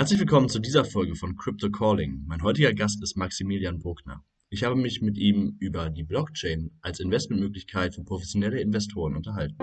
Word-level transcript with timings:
Herzlich 0.00 0.18
willkommen 0.18 0.48
zu 0.48 0.60
dieser 0.60 0.86
Folge 0.86 1.14
von 1.14 1.36
Crypto 1.36 1.70
Calling. 1.70 2.24
Mein 2.26 2.42
heutiger 2.42 2.72
Gast 2.72 3.02
ist 3.02 3.18
Maximilian 3.18 3.80
Bruckner. 3.80 4.24
Ich 4.48 4.64
habe 4.64 4.74
mich 4.74 5.02
mit 5.02 5.18
ihm 5.18 5.58
über 5.60 5.90
die 5.90 6.04
Blockchain 6.04 6.70
als 6.80 7.00
Investmentmöglichkeit 7.00 7.94
für 7.94 8.02
professionelle 8.02 8.62
Investoren 8.62 9.14
unterhalten. 9.14 9.58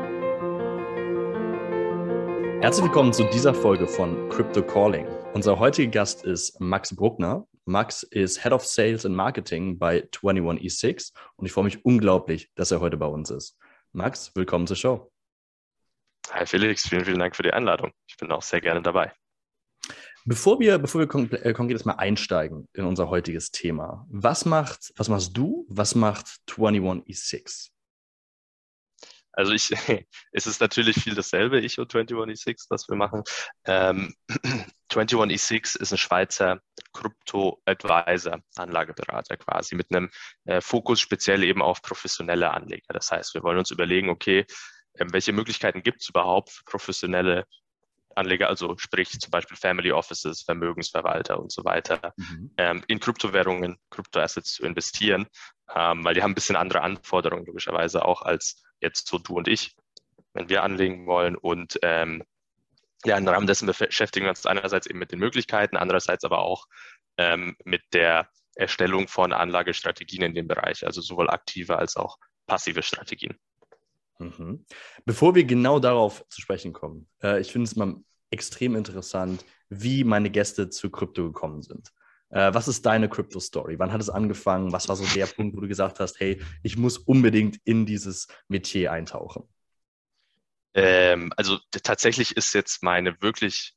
Herzlich 2.62 2.86
willkommen 2.86 3.14
zu 3.14 3.24
dieser 3.32 3.56
Folge 3.56 3.88
von 3.88 4.30
Crypto 4.30 4.62
Calling. 4.62 5.08
Unser 5.34 5.58
heutiger 5.58 5.90
Gast 5.90 6.24
ist 6.24 6.62
Max 6.62 6.96
Bruckner. 6.96 7.48
Max 7.66 8.04
ist 8.04 8.44
Head 8.44 8.52
of 8.54 8.64
Sales 8.64 9.08
and 9.08 9.16
Marketing 9.16 9.80
bei 9.80 10.02
21E6 10.12 11.14
und 11.38 11.48
ich 11.48 11.52
freue 11.52 11.64
mich 11.64 11.84
unglaublich, 11.84 12.52
dass 12.54 12.70
er 12.70 12.80
heute 12.80 12.98
bei 12.98 13.08
uns 13.08 13.32
ist. 13.32 13.58
Max, 13.92 14.32
willkommen 14.36 14.68
zur 14.68 14.78
Show. 14.78 15.12
Hi 16.30 16.46
Felix, 16.46 16.88
vielen, 16.88 17.06
vielen 17.06 17.18
Dank 17.18 17.36
für 17.36 17.42
die 17.42 17.54
Einladung. 17.54 17.90
Ich 18.06 18.18
bin 18.18 18.32
auch 18.32 18.44
sehr 18.44 18.62
gerne 18.62 18.84
dabei. 18.84 19.14
Bevor 20.30 20.60
wir, 20.60 20.78
bevor 20.78 21.00
wir 21.00 21.08
kon 21.08 21.32
äh, 21.32 21.54
konkret 21.54 21.86
mal 21.86 21.94
einsteigen 21.94 22.68
in 22.74 22.84
unser 22.84 23.08
heutiges 23.08 23.50
Thema, 23.50 24.06
was 24.10 24.44
macht, 24.44 24.92
was 24.98 25.08
machst 25.08 25.38
du, 25.38 25.66
was 25.70 25.96
macht 25.96 26.28
21E6? 26.50 27.70
Also 29.32 29.54
ich, 29.54 29.72
es 30.34 30.46
ist 30.46 30.60
natürlich 30.60 31.02
viel 31.02 31.16
dasselbe, 31.16 31.62
ich 31.62 31.80
und 31.80 31.94
21E6, 31.94 32.66
was 32.68 32.90
wir 32.90 32.98
machen. 32.98 33.24
Ähm, 33.64 34.14
21E6 34.92 35.80
ist 35.80 35.94
ein 35.94 35.98
Schweizer 35.98 36.60
Krypto-Advisor, 36.92 38.42
Anlageberater 38.58 39.38
quasi, 39.38 39.76
mit 39.76 39.96
einem 39.96 40.10
äh, 40.44 40.60
Fokus 40.60 41.00
speziell 41.00 41.46
eben 41.46 41.62
auf 41.62 41.82
professionelle 41.82 42.52
Anleger. 42.52 42.94
Das 42.94 43.12
heißt, 43.12 43.34
wir 43.34 43.44
wollen 43.44 43.60
uns 43.60 43.72
überlegen, 43.72 44.10
okay, 44.10 44.46
äh, 44.96 45.06
welche 45.10 45.32
Möglichkeiten 45.32 45.84
gibt 45.84 46.02
es 46.02 46.10
überhaupt 46.10 46.50
für 46.50 46.66
professionelle 46.66 47.46
Anleger, 48.18 48.50
also 48.50 48.78
sprich 48.78 49.20
zum 49.20 49.32
Beispiel 49.32 49.58
Family 49.58 49.92
Offices, 49.92 50.42
Vermögensverwalter 50.42 51.40
und 51.40 51.52
so 51.52 51.64
weiter, 51.64 52.14
mhm. 52.18 52.52
ähm, 52.58 52.84
in 52.88 53.00
Kryptowährungen, 53.00 53.78
Kryptoassets 53.90 54.54
zu 54.54 54.64
investieren, 54.64 55.28
ähm, 55.76 56.04
weil 56.04 56.14
die 56.14 56.24
haben 56.24 56.32
ein 56.32 56.36
bisschen 56.36 56.56
andere 56.56 56.82
Anforderungen 56.82 57.46
logischerweise 57.46 58.06
auch 58.06 58.22
als 58.22 58.64
jetzt 58.80 59.08
so 59.08 59.18
du 59.18 59.36
und 59.38 59.48
ich, 59.48 59.76
wenn 60.34 60.50
wir 60.50 60.64
anlegen 60.64 61.08
wollen. 61.08 61.36
Und 61.36 61.80
ähm, 61.82 62.24
ja, 63.06 63.18
im 63.18 63.28
Rahmen 63.28 63.48
dessen 63.48 63.68
beschäftigen 63.68 64.26
wir 64.26 64.30
uns 64.30 64.46
einerseits 64.46 64.88
eben 64.88 65.00
mit 65.00 65.12
den 65.12 65.20
Möglichkeiten, 65.20 65.78
andererseits 65.78 66.24
aber 66.24 66.40
auch 66.40 66.66
ähm, 67.18 67.56
mit 67.64 67.82
der 67.94 68.30
Erstellung 68.56 69.08
von 69.08 69.34
Anlagestrategien 69.34 70.24
in 70.24 70.34
dem 70.34 70.48
Bereich, 70.48 70.86
also 70.86 71.02
sowohl 71.02 71.30
aktive 71.30 71.78
als 71.78 71.96
auch 71.96 72.18
passive 72.48 72.82
Strategien. 72.82 73.38
Mhm. 74.20 74.66
Bevor 75.06 75.36
wir 75.36 75.44
genau 75.44 75.80
darauf 75.80 76.26
zu 76.30 76.42
sprechen 76.42 76.74
kommen, 76.74 77.08
äh, 77.22 77.40
ich 77.40 77.52
finde 77.52 77.68
es 77.68 77.76
mal 77.76 77.96
extrem 78.32 78.76
interessant, 78.76 79.46
wie 79.70 80.04
meine 80.04 80.30
Gäste 80.30 80.70
zu 80.70 80.90
Krypto 80.90 81.26
gekommen 81.26 81.62
sind. 81.62 81.92
Äh, 82.30 82.54
was 82.54 82.68
ist 82.68 82.86
deine 82.86 83.10
Crypto-Story? 83.10 83.80
Wann 83.80 83.92
hat 83.92 84.02
es 84.02 84.10
angefangen? 84.10 84.72
Was 84.72 84.90
war 84.90 84.96
so 84.96 85.06
der 85.16 85.28
Punkt, 85.28 85.56
wo 85.56 85.62
du 85.62 85.68
gesagt 85.68 86.00
hast, 86.00 86.20
hey, 86.20 86.42
ich 86.64 86.78
muss 86.78 86.98
unbedingt 86.98 87.60
in 87.64 87.86
dieses 87.86 88.28
Metier 88.48 88.92
eintauchen? 88.92 89.48
Ähm, 90.74 91.32
also 91.38 91.58
tatsächlich 91.72 92.36
ist 92.36 92.54
jetzt 92.54 92.84
meine 92.84 93.22
wirklich 93.22 93.74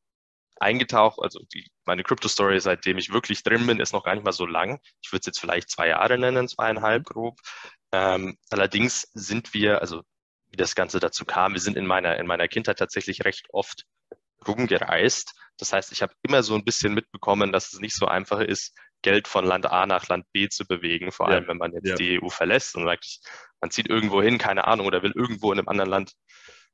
eingetaucht, 0.56 1.18
also 1.20 1.40
die, 1.54 1.66
meine 1.86 2.02
Crypto-Story, 2.02 2.60
seitdem 2.60 2.98
ich 2.98 3.12
wirklich 3.12 3.42
drin 3.42 3.66
bin, 3.66 3.80
ist 3.80 3.92
noch 3.92 4.04
gar 4.04 4.14
nicht 4.14 4.24
mal 4.24 4.32
so 4.32 4.46
lang. 4.46 4.80
Ich 5.02 5.10
würde 5.10 5.20
es 5.20 5.26
jetzt 5.26 5.40
vielleicht 5.40 5.70
zwei 5.70 5.88
Jahre 5.88 6.18
nennen, 6.18 6.48
zweieinhalb 6.48 7.04
grob. 7.04 7.38
Ähm, 7.92 8.36
allerdings 8.50 9.08
sind 9.14 9.54
wir, 9.54 9.80
also 9.80 10.02
wie 10.50 10.56
das 10.56 10.74
Ganze 10.74 11.00
dazu 11.00 11.24
kam. 11.24 11.54
Wir 11.54 11.60
sind 11.60 11.76
in 11.76 11.86
meiner, 11.86 12.18
in 12.18 12.26
meiner 12.26 12.48
Kindheit 12.48 12.78
tatsächlich 12.78 13.24
recht 13.24 13.46
oft 13.52 13.84
rumgereist. 14.46 15.34
Das 15.58 15.72
heißt, 15.72 15.92
ich 15.92 16.02
habe 16.02 16.14
immer 16.22 16.42
so 16.42 16.54
ein 16.54 16.64
bisschen 16.64 16.94
mitbekommen, 16.94 17.52
dass 17.52 17.72
es 17.72 17.80
nicht 17.80 17.94
so 17.94 18.06
einfach 18.06 18.40
ist, 18.40 18.74
Geld 19.02 19.28
von 19.28 19.44
Land 19.44 19.66
A 19.66 19.86
nach 19.86 20.08
Land 20.08 20.26
B 20.32 20.48
zu 20.48 20.66
bewegen, 20.66 21.12
vor 21.12 21.28
allem 21.28 21.46
wenn 21.48 21.56
man 21.56 21.72
jetzt 21.72 21.88
ja. 21.88 21.94
die 21.94 22.22
EU 22.22 22.28
verlässt 22.28 22.76
und 22.76 22.84
sagt, 22.84 23.20
man 23.60 23.70
zieht 23.70 23.88
irgendwo 23.88 24.22
hin, 24.22 24.38
keine 24.38 24.66
Ahnung, 24.66 24.86
oder 24.86 25.02
will 25.02 25.12
irgendwo 25.14 25.52
in 25.52 25.58
einem 25.58 25.68
anderen 25.68 25.90
Land, 25.90 26.12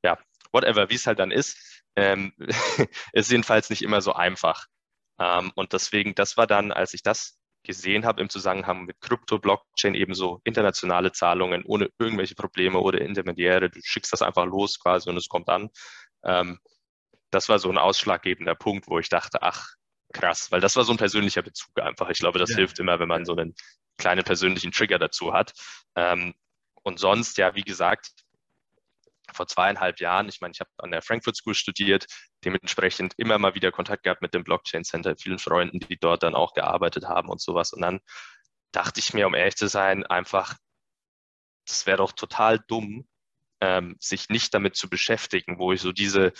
ja, 0.02 0.18
whatever, 0.52 0.90
wie 0.90 0.94
es 0.94 1.06
halt 1.06 1.18
dann 1.18 1.30
ist, 1.30 1.82
ähm, 1.96 2.32
ist 3.12 3.30
jedenfalls 3.30 3.70
nicht 3.70 3.82
immer 3.82 4.00
so 4.00 4.12
einfach. 4.12 4.66
Ähm, 5.20 5.52
und 5.54 5.72
deswegen, 5.72 6.14
das 6.14 6.36
war 6.36 6.46
dann, 6.46 6.72
als 6.72 6.94
ich 6.94 7.02
das 7.02 7.38
gesehen 7.66 8.06
habe 8.06 8.22
im 8.22 8.28
Zusammenhang 8.28 8.84
mit 8.84 9.00
Krypto, 9.00 9.38
Blockchain 9.38 9.94
ebenso 9.94 10.40
internationale 10.44 11.12
Zahlungen 11.12 11.64
ohne 11.64 11.90
irgendwelche 11.98 12.34
Probleme 12.34 12.78
oder 12.78 13.00
Intermediäre. 13.00 13.68
Du 13.68 13.80
schickst 13.82 14.12
das 14.12 14.22
einfach 14.22 14.46
los 14.46 14.78
quasi 14.78 15.10
und 15.10 15.16
es 15.16 15.28
kommt 15.28 15.48
an. 15.48 15.68
Ähm, 16.24 16.58
das 17.30 17.48
war 17.48 17.58
so 17.58 17.68
ein 17.70 17.78
ausschlaggebender 17.78 18.54
Punkt, 18.54 18.88
wo 18.88 18.98
ich 18.98 19.08
dachte, 19.08 19.42
ach 19.42 19.74
krass, 20.12 20.50
weil 20.50 20.60
das 20.60 20.76
war 20.76 20.84
so 20.84 20.92
ein 20.92 20.98
persönlicher 20.98 21.42
Bezug 21.42 21.78
einfach. 21.80 22.08
Ich 22.08 22.18
glaube, 22.18 22.38
das 22.38 22.50
ja. 22.50 22.56
hilft 22.56 22.78
immer, 22.78 22.98
wenn 23.00 23.08
man 23.08 23.24
so 23.24 23.36
einen 23.36 23.54
kleinen 23.98 24.24
persönlichen 24.24 24.72
Trigger 24.72 24.98
dazu 24.98 25.32
hat. 25.32 25.52
Ähm, 25.96 26.34
und 26.82 26.98
sonst, 27.00 27.36
ja, 27.38 27.54
wie 27.54 27.62
gesagt, 27.62 28.10
vor 29.36 29.46
zweieinhalb 29.46 30.00
Jahren, 30.00 30.28
ich 30.28 30.40
meine, 30.40 30.52
ich 30.52 30.60
habe 30.60 30.70
an 30.78 30.90
der 30.90 31.02
Frankfurt 31.02 31.36
School 31.36 31.54
studiert, 31.54 32.06
dementsprechend 32.44 33.14
immer 33.16 33.38
mal 33.38 33.54
wieder 33.54 33.72
Kontakt 33.72 34.02
gehabt 34.04 34.22
mit 34.22 34.34
dem 34.34 34.44
Blockchain 34.44 34.84
Center, 34.84 35.16
vielen 35.16 35.38
Freunden, 35.38 35.80
die 35.80 35.98
dort 35.98 36.22
dann 36.22 36.34
auch 36.34 36.54
gearbeitet 36.54 37.04
haben 37.04 37.28
und 37.28 37.40
sowas. 37.40 37.72
Und 37.72 37.82
dann 37.82 38.00
dachte 38.72 39.00
ich 39.00 39.14
mir, 39.14 39.26
um 39.26 39.34
ehrlich 39.34 39.56
zu 39.56 39.68
sein, 39.68 40.04
einfach, 40.06 40.56
das 41.66 41.86
wäre 41.86 41.98
doch 41.98 42.12
total 42.12 42.60
dumm, 42.68 43.06
ähm, 43.60 43.96
sich 44.00 44.28
nicht 44.28 44.54
damit 44.54 44.76
zu 44.76 44.88
beschäftigen, 44.88 45.58
wo 45.58 45.72
ich 45.72 45.80
so 45.80 45.92
diese, 45.92 46.32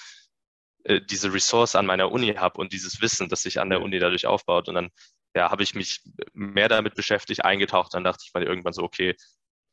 äh, 0.84 1.00
diese 1.00 1.32
Ressource 1.32 1.74
an 1.76 1.86
meiner 1.86 2.12
Uni 2.12 2.34
habe 2.34 2.60
und 2.60 2.72
dieses 2.72 3.00
Wissen, 3.00 3.28
das 3.28 3.42
sich 3.42 3.60
an 3.60 3.70
der 3.70 3.82
Uni 3.82 3.98
dadurch 3.98 4.26
aufbaut. 4.26 4.68
Und 4.68 4.74
dann 4.74 4.90
ja, 5.34 5.50
habe 5.50 5.62
ich 5.62 5.74
mich 5.74 6.02
mehr 6.32 6.68
damit 6.68 6.94
beschäftigt, 6.94 7.44
eingetaucht. 7.44 7.94
Dann 7.94 8.04
dachte 8.04 8.24
ich 8.26 8.32
mal 8.34 8.42
irgendwann 8.42 8.72
so, 8.72 8.82
okay, 8.82 9.16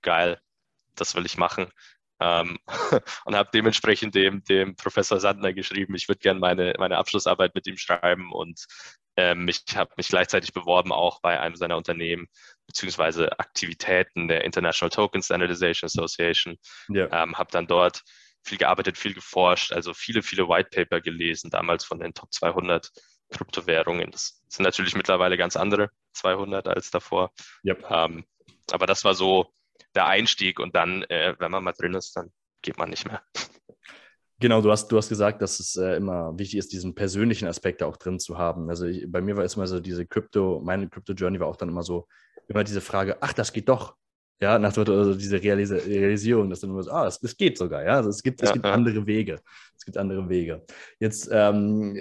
geil, 0.02 0.40
das 0.96 1.16
will 1.16 1.26
ich 1.26 1.38
machen. 1.38 1.72
Ähm, 2.20 2.58
und 3.26 3.36
habe 3.36 3.50
dementsprechend 3.54 4.16
dem, 4.16 4.44
dem 4.44 4.76
Professor 4.76 5.20
Sandner 5.20 5.54
geschrieben, 5.54 5.96
ich 5.96 6.08
würde 6.08 6.20
gerne 6.20 6.40
meine, 6.40 6.74
meine 6.78 6.98
Abschlussarbeit 6.98 7.56
mit 7.56 7.68
ihm 7.68 7.78
schreiben 7.78 8.32
und 8.32 8.66
ähm, 9.16 9.48
ich 9.48 9.64
habe 9.76 9.92
mich 9.98 10.08
gleichzeitig 10.08 10.54
beworben 10.54 10.92
auch 10.92 11.22
bei 11.22 11.40
einem 11.40 11.56
seiner 11.56 11.78
Unternehmen 11.78 12.28
beziehungsweise 12.66 13.40
Aktivitäten 13.40 14.28
der 14.28 14.44
International 14.44 14.90
Token 14.90 15.22
Standardization 15.22 15.88
Association. 15.88 16.58
Ja. 16.90 17.24
Ähm, 17.24 17.38
habe 17.38 17.52
dann 17.52 17.68
dort 17.68 18.02
viel 18.44 18.58
gearbeitet, 18.58 18.98
viel 18.98 19.14
geforscht, 19.14 19.72
also 19.72 19.94
viele, 19.94 20.22
viele 20.22 20.50
White 20.50 20.70
Paper 20.72 21.02
gelesen, 21.02 21.50
damals 21.50 21.86
von 21.86 22.00
den 22.00 22.14
Top 22.14 22.34
200 22.34 22.92
Kryptowährungen. 23.32 24.12
Das 24.12 24.42
sind 24.48 24.64
natürlich 24.64 24.96
mittlerweile 24.96 25.38
ganz 25.38 25.56
andere 25.56 25.90
200 26.14 26.68
als 26.68 26.92
davor. 26.92 27.32
Yep. 27.66 27.86
Ähm, 27.90 28.26
aber 28.72 28.86
das 28.86 29.04
war 29.04 29.14
so 29.14 29.54
der 29.96 30.08
Einstieg 30.08 30.60
und 30.60 30.76
dann, 30.76 31.04
äh, 31.04 31.36
wenn 31.40 31.52
man 31.52 31.64
mal 31.64 31.74
drin 31.74 31.94
ist, 31.94 32.16
dann 32.16 32.32
geht 32.62 32.78
man 32.78 32.90
nicht 32.90 33.06
mehr. 33.06 33.22
Genau, 34.40 34.62
du 34.62 34.72
hast, 34.72 34.92
du 34.92 34.98
hast 34.98 35.10
gesagt, 35.10 35.42
dass 35.42 35.60
es 35.60 35.76
äh, 35.78 35.96
immer 35.96 36.38
wichtig 36.38 36.60
ist, 36.60 36.74
diesen 36.74 36.96
persönlichen 36.96 37.48
Aspekt 37.48 37.82
auch 37.82 37.96
drin 37.96 38.20
zu 38.20 38.38
haben. 38.38 38.70
Also 38.70 38.86
ich, 38.86 39.10
bei 39.10 39.22
mir 39.22 39.38
war 39.38 39.44
es 39.44 39.56
immer 39.56 39.68
so, 39.68 39.80
diese 39.80 40.06
Crypto, 40.06 40.62
meine 40.64 40.90
Crypto-Journey 40.90 41.40
war 41.40 41.48
auch 41.48 41.56
dann 41.56 41.70
immer 41.70 41.84
so, 41.84 42.08
immer 42.48 42.64
diese 42.64 42.82
Frage, 42.82 43.18
ach, 43.22 43.34
das 43.34 43.54
geht 43.54 43.70
doch. 43.70 43.96
Ja, 44.42 44.60
nach 44.60 44.76
also 44.76 45.14
diese 45.14 45.42
Realis 45.42 45.72
Realisierung, 45.72 46.50
dass 46.50 46.60
dann 46.60 46.72
immer 46.72 46.84
so, 46.84 46.92
ah, 46.92 47.08
es, 47.08 47.22
es 47.24 47.38
geht 47.38 47.58
sogar, 47.58 47.84
ja. 47.86 47.96
Also 47.96 48.10
es 48.10 48.22
gibt, 48.22 48.42
ja, 48.42 48.48
es 48.48 48.54
gibt 48.54 48.66
ja. 48.66 48.74
andere 48.74 49.06
Wege. 49.06 49.40
Es 49.78 49.86
gibt 49.86 49.98
andere 49.98 50.28
Wege. 50.28 50.66
Jetzt 51.00 51.30
ähm, 51.32 51.96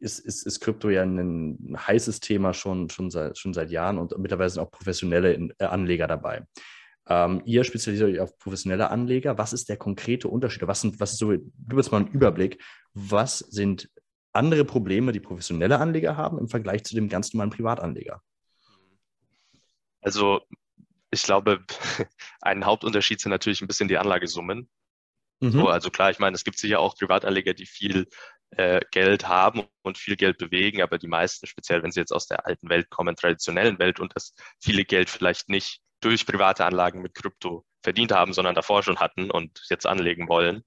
ist, 0.00 0.18
ist, 0.18 0.46
ist 0.46 0.60
Krypto 0.60 0.90
ja 0.90 1.02
ein, 1.02 1.18
ein, 1.18 1.86
heißes 1.86 2.20
Thema 2.20 2.52
schon, 2.52 2.90
schon, 2.90 3.10
seit, 3.10 3.38
schon 3.38 3.54
seit 3.54 3.70
Jahren 3.70 3.98
und 3.98 4.16
mittlerweile 4.18 4.50
sind 4.50 4.62
auch 4.62 4.70
professionelle 4.70 5.48
äh, 5.58 5.64
Anleger 5.64 6.06
dabei. 6.06 6.44
Ähm, 7.08 7.42
ihr 7.44 7.62
spezialisiert 7.64 8.10
euch 8.10 8.20
auf 8.20 8.36
professionelle 8.38 8.90
Anleger. 8.90 9.38
Was 9.38 9.52
ist 9.52 9.68
der 9.68 9.76
konkrete 9.76 10.28
Unterschied? 10.28 10.66
Was 10.66 10.80
sind, 10.80 10.98
was 10.98 11.12
ist 11.12 11.18
so, 11.18 11.30
gib 11.30 11.72
uns 11.72 11.90
mal 11.90 11.98
einen 11.98 12.08
Überblick. 12.08 12.62
Was 12.94 13.38
sind 13.38 13.88
andere 14.32 14.64
Probleme, 14.64 15.12
die 15.12 15.20
professionelle 15.20 15.78
Anleger 15.78 16.16
haben 16.16 16.38
im 16.38 16.48
Vergleich 16.48 16.84
zu 16.84 16.94
dem 16.94 17.08
ganz 17.08 17.32
normalen 17.32 17.50
Privatanleger? 17.50 18.22
Also, 20.00 20.40
ich 21.10 21.22
glaube, 21.22 21.64
ein 22.40 22.64
Hauptunterschied 22.64 23.20
sind 23.20 23.30
natürlich 23.30 23.60
ein 23.62 23.68
bisschen 23.68 23.88
die 23.88 23.98
Anlagesummen. 23.98 24.68
Mhm. 25.40 25.50
So, 25.50 25.68
also 25.68 25.90
klar, 25.90 26.10
ich 26.10 26.18
meine, 26.18 26.34
es 26.34 26.44
gibt 26.44 26.58
sicher 26.58 26.80
auch 26.80 26.96
Privatanleger, 26.96 27.54
die 27.54 27.66
viel 27.66 28.06
äh, 28.50 28.80
Geld 28.90 29.28
haben 29.28 29.64
und 29.82 29.98
viel 29.98 30.16
Geld 30.16 30.38
bewegen, 30.38 30.82
aber 30.82 30.98
die 30.98 31.08
meisten, 31.08 31.46
speziell 31.46 31.82
wenn 31.82 31.92
sie 31.92 32.00
jetzt 32.00 32.12
aus 32.12 32.26
der 32.26 32.46
alten 32.46 32.68
Welt 32.68 32.90
kommen, 32.90 33.16
traditionellen 33.16 33.78
Welt 33.78 34.00
und 34.00 34.12
das 34.14 34.34
viele 34.60 34.84
Geld 34.84 35.10
vielleicht 35.10 35.48
nicht 35.48 35.80
durch 36.06 36.24
private 36.24 36.64
Anlagen 36.64 37.02
mit 37.02 37.14
Krypto 37.14 37.64
verdient 37.82 38.12
haben, 38.12 38.32
sondern 38.32 38.54
davor 38.54 38.84
schon 38.84 39.00
hatten 39.00 39.28
und 39.28 39.60
jetzt 39.68 39.86
anlegen 39.86 40.28
wollen, 40.28 40.62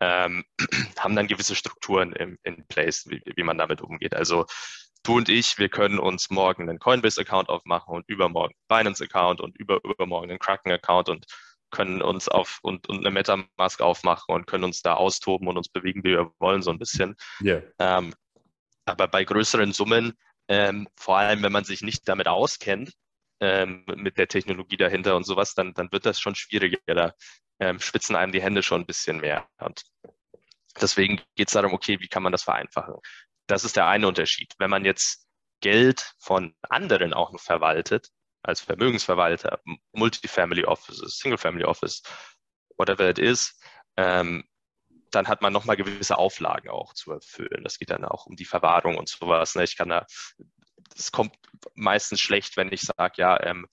ähm, 0.00 0.44
haben 0.98 1.16
dann 1.16 1.26
gewisse 1.26 1.54
Strukturen 1.54 2.12
im, 2.12 2.38
in 2.42 2.66
place, 2.66 3.06
wie, 3.08 3.22
wie 3.24 3.42
man 3.42 3.56
damit 3.56 3.80
umgeht. 3.80 4.14
Also 4.14 4.44
du 5.02 5.16
und 5.16 5.30
ich, 5.30 5.56
wir 5.58 5.70
können 5.70 5.98
uns 5.98 6.28
morgen 6.28 6.68
einen 6.68 6.78
Coinbase-Account 6.78 7.48
aufmachen 7.48 7.94
und 7.94 8.06
übermorgen 8.08 8.54
Binance-Account 8.68 9.40
und 9.40 9.56
über, 9.56 9.80
übermorgen 9.84 10.28
einen 10.28 10.38
Kraken-Account 10.38 11.08
und 11.08 11.26
können 11.70 12.02
uns 12.02 12.28
auf 12.28 12.58
und, 12.60 12.86
und 12.90 12.98
eine 12.98 13.10
Metamask 13.10 13.80
aufmachen 13.80 14.34
und 14.34 14.46
können 14.46 14.64
uns 14.64 14.82
da 14.82 14.94
austoben 14.94 15.48
und 15.48 15.56
uns 15.56 15.70
bewegen, 15.70 16.04
wie 16.04 16.10
wir 16.10 16.30
wollen, 16.38 16.62
so 16.62 16.70
ein 16.70 16.78
bisschen. 16.78 17.16
Yeah. 17.40 17.62
Ähm, 17.78 18.14
aber 18.84 19.08
bei 19.08 19.24
größeren 19.24 19.72
Summen, 19.72 20.12
ähm, 20.48 20.86
vor 20.94 21.16
allem 21.16 21.42
wenn 21.42 21.52
man 21.52 21.64
sich 21.64 21.80
nicht 21.80 22.06
damit 22.06 22.28
auskennt, 22.28 22.92
ähm, 23.44 23.84
mit 23.96 24.18
der 24.18 24.28
Technologie 24.28 24.76
dahinter 24.76 25.16
und 25.16 25.24
sowas, 25.24 25.54
dann, 25.54 25.74
dann 25.74 25.92
wird 25.92 26.06
das 26.06 26.18
schon 26.20 26.34
schwieriger. 26.34 26.78
Da 26.86 27.14
ähm, 27.60 27.78
spitzen 27.78 28.16
einem 28.16 28.32
die 28.32 28.42
Hände 28.42 28.62
schon 28.62 28.82
ein 28.82 28.86
bisschen 28.86 29.18
mehr. 29.18 29.46
Und 29.58 29.84
deswegen 30.80 31.20
geht 31.36 31.48
es 31.48 31.54
darum, 31.54 31.74
okay, 31.74 32.00
wie 32.00 32.08
kann 32.08 32.22
man 32.22 32.32
das 32.32 32.44
vereinfachen? 32.44 32.94
Das 33.46 33.64
ist 33.64 33.76
der 33.76 33.86
eine 33.86 34.08
Unterschied. 34.08 34.54
Wenn 34.58 34.70
man 34.70 34.84
jetzt 34.84 35.26
Geld 35.60 36.14
von 36.18 36.54
anderen 36.68 37.12
auch 37.12 37.32
noch 37.32 37.40
verwaltet, 37.40 38.08
als 38.42 38.60
Vermögensverwalter, 38.60 39.60
Multifamily 39.92 40.64
Offices, 40.64 41.18
Single 41.18 41.38
Family 41.38 41.64
Office, 41.64 42.02
whatever 42.76 43.08
it 43.08 43.18
is, 43.18 43.58
ähm, 43.96 44.44
dann 45.10 45.28
hat 45.28 45.42
man 45.42 45.52
nochmal 45.52 45.76
gewisse 45.76 46.18
Auflagen 46.18 46.70
auch 46.70 46.92
zu 46.94 47.12
erfüllen. 47.12 47.62
Das 47.62 47.78
geht 47.78 47.90
dann 47.90 48.04
auch 48.04 48.26
um 48.26 48.36
die 48.36 48.44
Verwahrung 48.44 48.98
und 48.98 49.08
sowas. 49.08 49.54
Ne? 49.54 49.64
Ich 49.64 49.76
kann 49.76 49.88
da, 49.88 50.06
es 50.96 51.12
kommt 51.12 51.34
meistens 51.74 52.20
schlecht, 52.20 52.56
wenn 52.56 52.72
ich 52.72 52.82
sage, 52.82 53.14
ja, 53.16 53.42
ähm, 53.42 53.66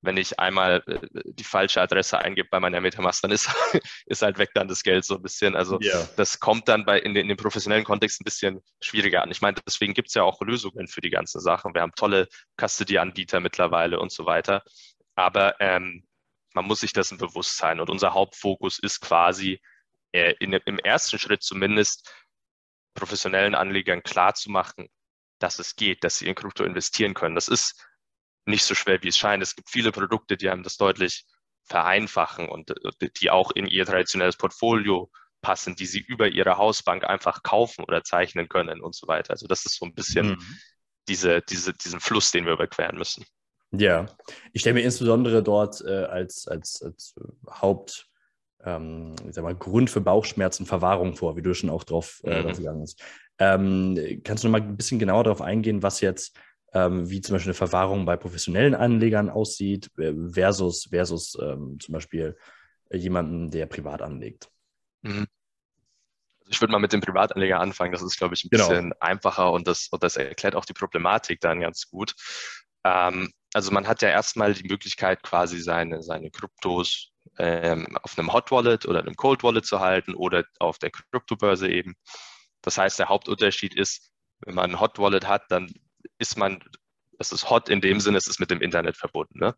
wenn 0.00 0.16
ich 0.16 0.38
einmal 0.38 0.82
äh, 0.86 1.08
die 1.24 1.44
falsche 1.44 1.80
Adresse 1.80 2.18
eingebe 2.18 2.48
bei 2.50 2.60
meiner 2.60 2.80
Metamask, 2.80 3.22
dann 3.22 3.30
ist, 3.30 3.48
ist 4.06 4.22
halt 4.22 4.38
weg 4.38 4.50
dann 4.54 4.68
das 4.68 4.82
Geld 4.82 5.04
so 5.04 5.16
ein 5.16 5.22
bisschen. 5.22 5.56
Also 5.56 5.78
yeah. 5.80 6.08
das 6.16 6.38
kommt 6.38 6.68
dann 6.68 6.84
bei 6.84 6.98
in 7.00 7.14
den, 7.14 7.22
in 7.22 7.28
den 7.28 7.36
professionellen 7.36 7.84
Kontext 7.84 8.20
ein 8.20 8.24
bisschen 8.24 8.60
schwieriger 8.80 9.22
an. 9.22 9.30
Ich 9.30 9.40
meine, 9.40 9.56
deswegen 9.66 9.94
gibt 9.94 10.08
es 10.08 10.14
ja 10.14 10.22
auch 10.22 10.40
Lösungen 10.40 10.86
für 10.86 11.00
die 11.00 11.10
ganzen 11.10 11.40
Sachen. 11.40 11.74
Wir 11.74 11.82
haben 11.82 11.92
tolle 11.96 12.28
Custody-Anbieter 12.60 13.40
mittlerweile 13.40 13.98
und 13.98 14.12
so 14.12 14.24
weiter. 14.24 14.62
Aber 15.16 15.60
ähm, 15.60 16.06
man 16.54 16.64
muss 16.64 16.80
sich 16.80 16.92
dessen 16.92 17.18
bewusst 17.18 17.56
sein. 17.56 17.80
Und 17.80 17.90
unser 17.90 18.14
Hauptfokus 18.14 18.78
ist 18.78 19.00
quasi 19.00 19.60
äh, 20.12 20.34
in, 20.38 20.52
im 20.52 20.78
ersten 20.78 21.18
Schritt 21.18 21.42
zumindest 21.42 22.12
professionellen 22.94 23.54
Anlegern 23.54 24.02
klarzumachen, 24.02 24.88
dass 25.38 25.58
es 25.58 25.76
geht, 25.76 26.04
dass 26.04 26.18
sie 26.18 26.26
in 26.26 26.34
Krypto 26.34 26.64
investieren 26.64 27.14
können. 27.14 27.34
Das 27.34 27.48
ist 27.48 27.86
nicht 28.46 28.64
so 28.64 28.74
schwer, 28.74 29.02
wie 29.02 29.08
es 29.08 29.16
scheint. 29.16 29.42
Es 29.42 29.56
gibt 29.56 29.70
viele 29.70 29.92
Produkte, 29.92 30.36
die 30.36 30.48
einem 30.48 30.62
das 30.62 30.76
deutlich 30.76 31.26
vereinfachen 31.64 32.48
und 32.48 32.70
äh, 32.70 33.10
die 33.20 33.30
auch 33.30 33.50
in 33.52 33.66
ihr 33.66 33.84
traditionelles 33.84 34.36
Portfolio 34.36 35.10
passen, 35.40 35.76
die 35.76 35.86
sie 35.86 36.00
über 36.00 36.28
ihre 36.28 36.56
Hausbank 36.56 37.04
einfach 37.04 37.42
kaufen 37.42 37.84
oder 37.84 38.02
zeichnen 38.02 38.48
können 38.48 38.80
und 38.80 38.94
so 38.94 39.06
weiter. 39.06 39.30
Also 39.30 39.46
das 39.46 39.64
ist 39.66 39.76
so 39.76 39.84
ein 39.84 39.94
bisschen 39.94 40.30
mhm. 40.30 40.58
diese, 41.08 41.42
diese, 41.42 41.74
diesen 41.74 42.00
Fluss, 42.00 42.32
den 42.32 42.44
wir 42.44 42.54
überqueren 42.54 42.96
müssen. 42.96 43.24
Ja, 43.70 44.06
ich 44.52 44.62
stelle 44.62 44.74
mir 44.74 44.82
insbesondere 44.82 45.42
dort 45.42 45.82
äh, 45.82 46.04
als, 46.04 46.48
als, 46.48 46.82
als 46.82 47.14
Haupt 47.50 48.08
ähm, 48.64 49.14
ich 49.26 49.34
sag 49.34 49.44
mal, 49.44 49.54
Grund 49.54 49.90
für 49.90 50.00
Bauchschmerzen 50.00 50.66
Verwahrung 50.66 51.14
vor, 51.14 51.36
wie 51.36 51.42
du 51.42 51.54
schon 51.54 51.70
auch 51.70 51.84
drauf, 51.84 52.20
äh, 52.24 52.40
mhm. 52.40 52.46
drauf 52.46 52.56
gegangen 52.56 52.80
bist. 52.80 53.02
Ähm, 53.38 54.20
kannst 54.24 54.42
du 54.42 54.48
noch 54.48 54.58
mal 54.58 54.66
ein 54.66 54.76
bisschen 54.76 54.98
genauer 54.98 55.24
darauf 55.24 55.40
eingehen, 55.42 55.82
was 55.82 56.00
jetzt 56.00 56.36
ähm, 56.74 57.08
wie 57.08 57.20
zum 57.20 57.34
Beispiel 57.34 57.50
eine 57.50 57.54
Verwahrung 57.54 58.04
bei 58.04 58.16
professionellen 58.16 58.74
Anlegern 58.74 59.30
aussieht, 59.30 59.90
äh, 59.98 60.12
versus, 60.32 60.88
versus 60.90 61.36
ähm, 61.40 61.78
zum 61.80 61.94
Beispiel 61.94 62.36
jemanden, 62.92 63.50
der 63.50 63.66
privat 63.66 64.02
anlegt. 64.02 64.50
Mhm. 65.02 65.26
Also 66.40 66.50
ich 66.50 66.60
würde 66.60 66.72
mal 66.72 66.78
mit 66.78 66.92
dem 66.92 67.00
Privatanleger 67.00 67.60
anfangen. 67.60 67.92
Das 67.92 68.02
ist, 68.02 68.18
glaube 68.18 68.34
ich, 68.34 68.44
ein 68.44 68.50
genau. 68.50 68.68
bisschen 68.68 68.92
einfacher 69.00 69.52
und 69.52 69.66
das, 69.66 69.88
und 69.90 70.02
das 70.02 70.16
erklärt 70.16 70.54
auch 70.54 70.64
die 70.64 70.72
Problematik 70.72 71.40
dann 71.40 71.60
ganz 71.60 71.88
gut. 71.88 72.14
Ähm, 72.84 73.32
also 73.54 73.72
man 73.72 73.86
hat 73.88 74.02
ja 74.02 74.08
erstmal 74.10 74.54
die 74.54 74.68
Möglichkeit, 74.68 75.22
quasi 75.22 75.60
seine, 75.60 76.02
seine 76.02 76.30
Kryptos 76.30 77.12
ähm, 77.38 77.96
auf 78.02 78.18
einem 78.18 78.32
Hot 78.32 78.50
Wallet 78.50 78.86
oder 78.86 79.00
einem 79.00 79.16
Cold 79.16 79.42
Wallet 79.42 79.64
zu 79.64 79.80
halten 79.80 80.14
oder 80.14 80.44
auf 80.58 80.78
der 80.78 80.90
Kryptobörse 80.90 81.68
eben. 81.68 81.94
Das 82.62 82.78
heißt, 82.78 82.98
der 82.98 83.08
Hauptunterschied 83.08 83.74
ist, 83.74 84.10
wenn 84.40 84.54
man 84.54 84.70
ein 84.70 84.80
Hot 84.80 84.98
Wallet 84.98 85.26
hat, 85.26 85.44
dann 85.50 85.72
ist 86.18 86.36
man, 86.36 86.60
es 87.18 87.32
ist 87.32 87.50
hot 87.50 87.68
in 87.68 87.80
dem 87.80 88.00
Sinne, 88.00 88.18
es 88.18 88.28
ist 88.28 88.38
mit 88.38 88.50
dem 88.50 88.60
Internet 88.60 88.96
verbunden. 88.96 89.38
Ne? 89.38 89.54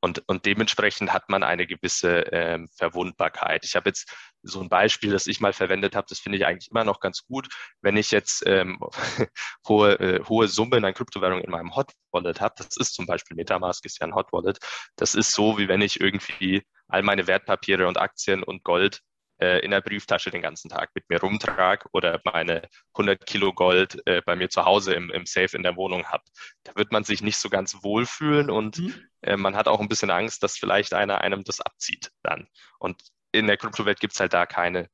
Und, 0.00 0.22
und 0.28 0.46
dementsprechend 0.46 1.12
hat 1.12 1.28
man 1.28 1.42
eine 1.42 1.66
gewisse 1.66 2.20
ähm, 2.32 2.68
Verwundbarkeit. 2.76 3.64
Ich 3.64 3.74
habe 3.74 3.90
jetzt 3.90 4.12
so 4.42 4.60
ein 4.60 4.68
Beispiel, 4.68 5.10
das 5.10 5.26
ich 5.26 5.40
mal 5.40 5.52
verwendet 5.52 5.96
habe, 5.96 6.06
das 6.08 6.20
finde 6.20 6.38
ich 6.38 6.46
eigentlich 6.46 6.70
immer 6.70 6.84
noch 6.84 7.00
ganz 7.00 7.24
gut. 7.26 7.48
Wenn 7.82 7.96
ich 7.96 8.10
jetzt 8.10 8.44
ähm, 8.46 8.78
hohe, 9.68 9.98
äh, 9.98 10.24
hohe 10.24 10.48
Summen 10.48 10.84
an 10.84 10.94
Kryptowährungen 10.94 11.44
in 11.44 11.50
meinem 11.50 11.74
Hot 11.74 11.92
Wallet 12.12 12.40
habe, 12.40 12.54
das 12.56 12.76
ist 12.76 12.94
zum 12.94 13.06
Beispiel 13.06 13.36
Metamask, 13.36 13.84
ist 13.84 14.00
ja 14.00 14.06
ein 14.06 14.14
Hot 14.14 14.32
Wallet, 14.32 14.58
das 14.96 15.14
ist 15.14 15.32
so, 15.32 15.58
wie 15.58 15.68
wenn 15.68 15.82
ich 15.82 16.00
irgendwie 16.00 16.62
all 16.88 17.02
meine 17.02 17.26
Wertpapiere 17.26 17.86
und 17.86 17.98
Aktien 17.98 18.42
und 18.42 18.64
Gold 18.64 19.00
äh, 19.40 19.60
in 19.60 19.70
der 19.70 19.80
Brieftasche 19.80 20.30
den 20.30 20.42
ganzen 20.42 20.68
Tag 20.68 20.90
mit 20.94 21.08
mir 21.08 21.20
rumtrage 21.20 21.86
oder 21.92 22.20
meine 22.24 22.68
100 22.94 23.24
Kilo 23.26 23.52
Gold 23.52 24.00
äh, 24.06 24.22
bei 24.24 24.36
mir 24.36 24.50
zu 24.50 24.64
Hause 24.64 24.94
im, 24.94 25.10
im 25.10 25.26
Safe 25.26 25.56
in 25.56 25.62
der 25.62 25.76
Wohnung 25.76 26.06
habe. 26.06 26.24
Da 26.64 26.74
wird 26.76 26.92
man 26.92 27.04
sich 27.04 27.22
nicht 27.22 27.38
so 27.38 27.48
ganz 27.48 27.82
wohlfühlen 27.82 28.50
und 28.50 28.78
mhm. 28.78 28.94
äh, 29.22 29.36
man 29.36 29.56
hat 29.56 29.68
auch 29.68 29.80
ein 29.80 29.88
bisschen 29.88 30.10
Angst, 30.10 30.42
dass 30.42 30.56
vielleicht 30.56 30.92
einer 30.94 31.22
einem 31.22 31.44
das 31.44 31.60
abzieht 31.60 32.10
dann. 32.22 32.46
Und 32.78 33.02
in 33.32 33.46
der 33.46 33.56
Kryptowelt 33.56 34.00
gibt 34.00 34.14
es 34.14 34.20
halt 34.20 34.32
da 34.32 34.46
keine 34.46 34.88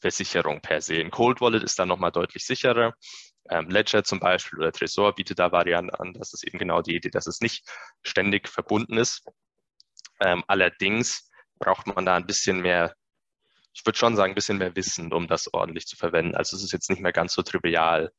Versicherung 0.00 0.60
per 0.60 0.80
se. 0.80 1.00
Ein 1.00 1.10
Cold 1.10 1.40
Wallet 1.40 1.62
ist 1.62 1.78
dann 1.78 1.88
nochmal 1.88 2.12
deutlich 2.12 2.44
sicherer. 2.44 2.94
Ähm, 3.48 3.68
Ledger 3.68 4.04
zum 4.04 4.20
Beispiel 4.20 4.58
oder 4.58 4.72
Tresor 4.72 5.14
bietet 5.14 5.38
da 5.38 5.52
Varianten 5.52 5.94
an. 5.94 6.12
Das 6.14 6.32
ist 6.32 6.44
eben 6.44 6.58
genau 6.58 6.82
die 6.82 6.94
Idee, 6.94 7.10
dass 7.10 7.26
es 7.26 7.40
nicht 7.40 7.68
ständig 8.02 8.48
verbunden 8.48 8.96
ist. 8.96 9.24
Ähm, 10.20 10.44
allerdings 10.46 11.30
braucht 11.58 11.86
man 11.86 12.06
da 12.06 12.16
ein 12.16 12.26
bisschen 12.26 12.60
mehr 12.60 12.94
ich 13.72 13.86
würde 13.86 13.98
schon 13.98 14.16
sagen, 14.16 14.32
ein 14.32 14.34
bisschen 14.34 14.58
mehr 14.58 14.74
Wissen, 14.76 15.12
um 15.12 15.28
das 15.28 15.52
ordentlich 15.52 15.86
zu 15.86 15.96
verwenden. 15.96 16.34
Also 16.34 16.56
es 16.56 16.62
ist 16.62 16.72
jetzt 16.72 16.90
nicht 16.90 17.00
mehr 17.00 17.12
ganz 17.12 17.34
so 17.34 17.42
trivial, 17.42 18.12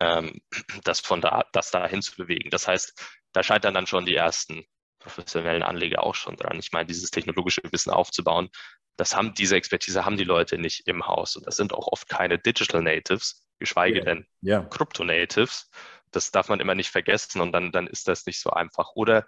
ähm, 0.00 0.40
das 0.84 1.00
von 1.00 1.20
da, 1.20 1.44
das 1.52 1.70
dahin 1.70 2.02
zu 2.02 2.16
bewegen. 2.16 2.50
Das 2.50 2.68
heißt, 2.68 3.20
da 3.32 3.42
scheitern 3.42 3.74
dann 3.74 3.86
schon 3.86 4.06
die 4.06 4.14
ersten 4.14 4.64
professionellen 4.98 5.62
Anleger 5.62 6.02
auch 6.02 6.14
schon 6.14 6.36
dran. 6.36 6.58
Ich 6.58 6.72
meine, 6.72 6.86
dieses 6.86 7.10
technologische 7.10 7.62
Wissen 7.70 7.90
aufzubauen, 7.90 8.50
das 8.96 9.16
haben, 9.16 9.32
diese 9.32 9.56
Expertise 9.56 10.04
haben 10.04 10.18
die 10.18 10.24
Leute 10.24 10.58
nicht 10.58 10.86
im 10.86 11.06
Haus. 11.06 11.36
Und 11.36 11.46
das 11.46 11.56
sind 11.56 11.72
auch 11.72 11.88
oft 11.88 12.08
keine 12.08 12.38
Digital 12.38 12.82
Natives, 12.82 13.46
geschweige 13.58 13.96
yeah. 13.96 14.04
denn 14.04 14.26
yeah. 14.44 14.64
Crypto 14.64 15.04
Natives. 15.04 15.70
Das 16.10 16.30
darf 16.30 16.48
man 16.48 16.60
immer 16.60 16.74
nicht 16.74 16.90
vergessen 16.90 17.40
und 17.40 17.52
dann, 17.52 17.72
dann 17.72 17.86
ist 17.86 18.08
das 18.08 18.26
nicht 18.26 18.40
so 18.40 18.50
einfach. 18.50 18.90
Oder 18.96 19.26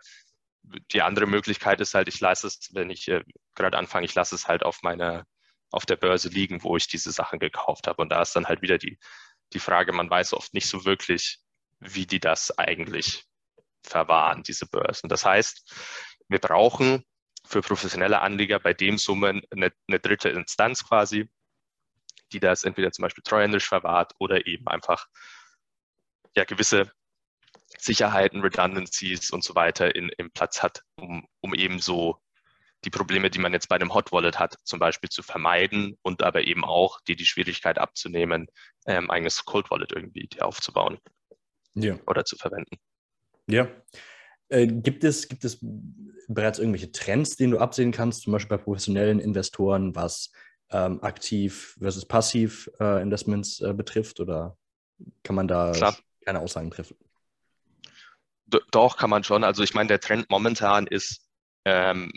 die 0.92 1.00
andere 1.00 1.26
Möglichkeit 1.26 1.80
ist 1.80 1.94
halt, 1.94 2.08
ich 2.08 2.20
lasse 2.20 2.48
es, 2.48 2.70
wenn 2.74 2.90
ich 2.90 3.08
äh, 3.08 3.24
gerade 3.54 3.78
anfange, 3.78 4.04
ich 4.04 4.14
lasse 4.14 4.34
es 4.34 4.46
halt 4.46 4.62
auf 4.62 4.82
meiner 4.82 5.24
auf 5.72 5.86
der 5.86 5.96
Börse 5.96 6.28
liegen, 6.28 6.62
wo 6.62 6.76
ich 6.76 6.86
diese 6.86 7.10
Sachen 7.10 7.38
gekauft 7.38 7.86
habe. 7.86 8.02
Und 8.02 8.10
da 8.10 8.22
ist 8.22 8.36
dann 8.36 8.46
halt 8.46 8.62
wieder 8.62 8.78
die, 8.78 8.98
die 9.52 9.58
Frage, 9.58 9.92
man 9.92 10.10
weiß 10.10 10.34
oft 10.34 10.54
nicht 10.54 10.68
so 10.68 10.84
wirklich, 10.84 11.40
wie 11.80 12.06
die 12.06 12.20
das 12.20 12.56
eigentlich 12.58 13.24
verwahren, 13.82 14.42
diese 14.42 14.66
Börsen. 14.66 15.08
Das 15.08 15.24
heißt, 15.24 15.74
wir 16.28 16.38
brauchen 16.38 17.04
für 17.44 17.60
professionelle 17.60 18.20
Anleger 18.20 18.60
bei 18.60 18.72
dem 18.72 18.98
Summen 18.98 19.42
eine, 19.50 19.72
eine 19.88 19.98
dritte 19.98 20.28
Instanz 20.28 20.86
quasi, 20.86 21.28
die 22.32 22.40
das 22.40 22.64
entweder 22.64 22.92
zum 22.92 23.02
Beispiel 23.02 23.24
treuhändisch 23.24 23.68
verwahrt 23.68 24.12
oder 24.18 24.46
eben 24.46 24.68
einfach 24.68 25.06
ja, 26.34 26.44
gewisse 26.44 26.90
Sicherheiten, 27.78 28.40
Redundancies 28.40 29.30
und 29.30 29.42
so 29.42 29.54
weiter 29.54 29.94
in, 29.94 30.08
im 30.10 30.30
Platz 30.30 30.62
hat, 30.62 30.84
um, 30.94 31.26
um 31.40 31.54
eben 31.54 31.80
so 31.80 32.21
die 32.84 32.90
Probleme, 32.90 33.30
die 33.30 33.38
man 33.38 33.52
jetzt 33.52 33.68
bei 33.68 33.76
einem 33.76 33.94
Hot 33.94 34.12
Wallet 34.12 34.38
hat, 34.38 34.56
zum 34.64 34.78
Beispiel 34.78 35.08
zu 35.08 35.22
vermeiden 35.22 35.98
und 36.02 36.22
aber 36.22 36.42
eben 36.44 36.64
auch 36.64 37.00
die, 37.06 37.16
die 37.16 37.26
Schwierigkeit 37.26 37.78
abzunehmen, 37.78 38.48
ähm, 38.86 39.10
eigenes 39.10 39.44
Cold 39.44 39.70
Wallet 39.70 39.92
irgendwie 39.92 40.28
aufzubauen 40.40 40.98
ja. 41.74 41.98
oder 42.06 42.24
zu 42.24 42.36
verwenden. 42.36 42.76
Ja. 43.46 43.68
Äh, 44.48 44.66
gibt, 44.66 45.04
es, 45.04 45.28
gibt 45.28 45.44
es 45.44 45.58
bereits 46.28 46.58
irgendwelche 46.58 46.92
Trends, 46.92 47.36
die 47.36 47.48
du 47.48 47.58
absehen 47.58 47.92
kannst, 47.92 48.22
zum 48.22 48.32
Beispiel 48.32 48.56
bei 48.56 48.62
professionellen 48.62 49.18
Investoren, 49.18 49.94
was 49.94 50.32
ähm, 50.70 51.02
aktiv 51.02 51.76
versus 51.78 52.06
passiv 52.06 52.70
äh, 52.80 53.00
Investments 53.02 53.60
äh, 53.60 53.72
betrifft? 53.72 54.20
Oder 54.20 54.56
kann 55.22 55.36
man 55.36 55.48
da 55.48 55.72
Klar. 55.72 55.96
keine 56.24 56.40
Aussagen 56.40 56.70
treffen? 56.70 56.96
D 58.46 58.58
doch, 58.70 58.96
kann 58.96 59.10
man 59.10 59.24
schon. 59.24 59.44
Also 59.44 59.62
ich 59.62 59.74
meine, 59.74 59.88
der 59.88 60.00
Trend 60.00 60.28
momentan 60.28 60.86
ist, 60.86 61.26
ähm, 61.64 62.12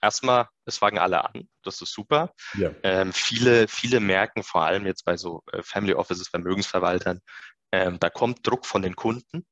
erstmal, 0.00 0.48
es 0.64 0.78
fangen 0.78 0.98
alle 0.98 1.24
an. 1.24 1.48
Das 1.62 1.80
ist 1.80 1.92
super. 1.92 2.32
Ja. 2.54 2.70
Ähm, 2.82 3.12
viele, 3.12 3.68
viele 3.68 4.00
merken, 4.00 4.42
vor 4.42 4.62
allem 4.62 4.86
jetzt 4.86 5.04
bei 5.04 5.16
so 5.16 5.42
äh, 5.52 5.62
Family 5.62 5.94
Offices, 5.94 6.28
Vermögensverwaltern, 6.28 7.20
ähm, 7.72 7.98
da 7.98 8.10
kommt 8.10 8.46
Druck 8.46 8.66
von 8.66 8.82
den 8.82 8.94
Kunden. 8.94 9.44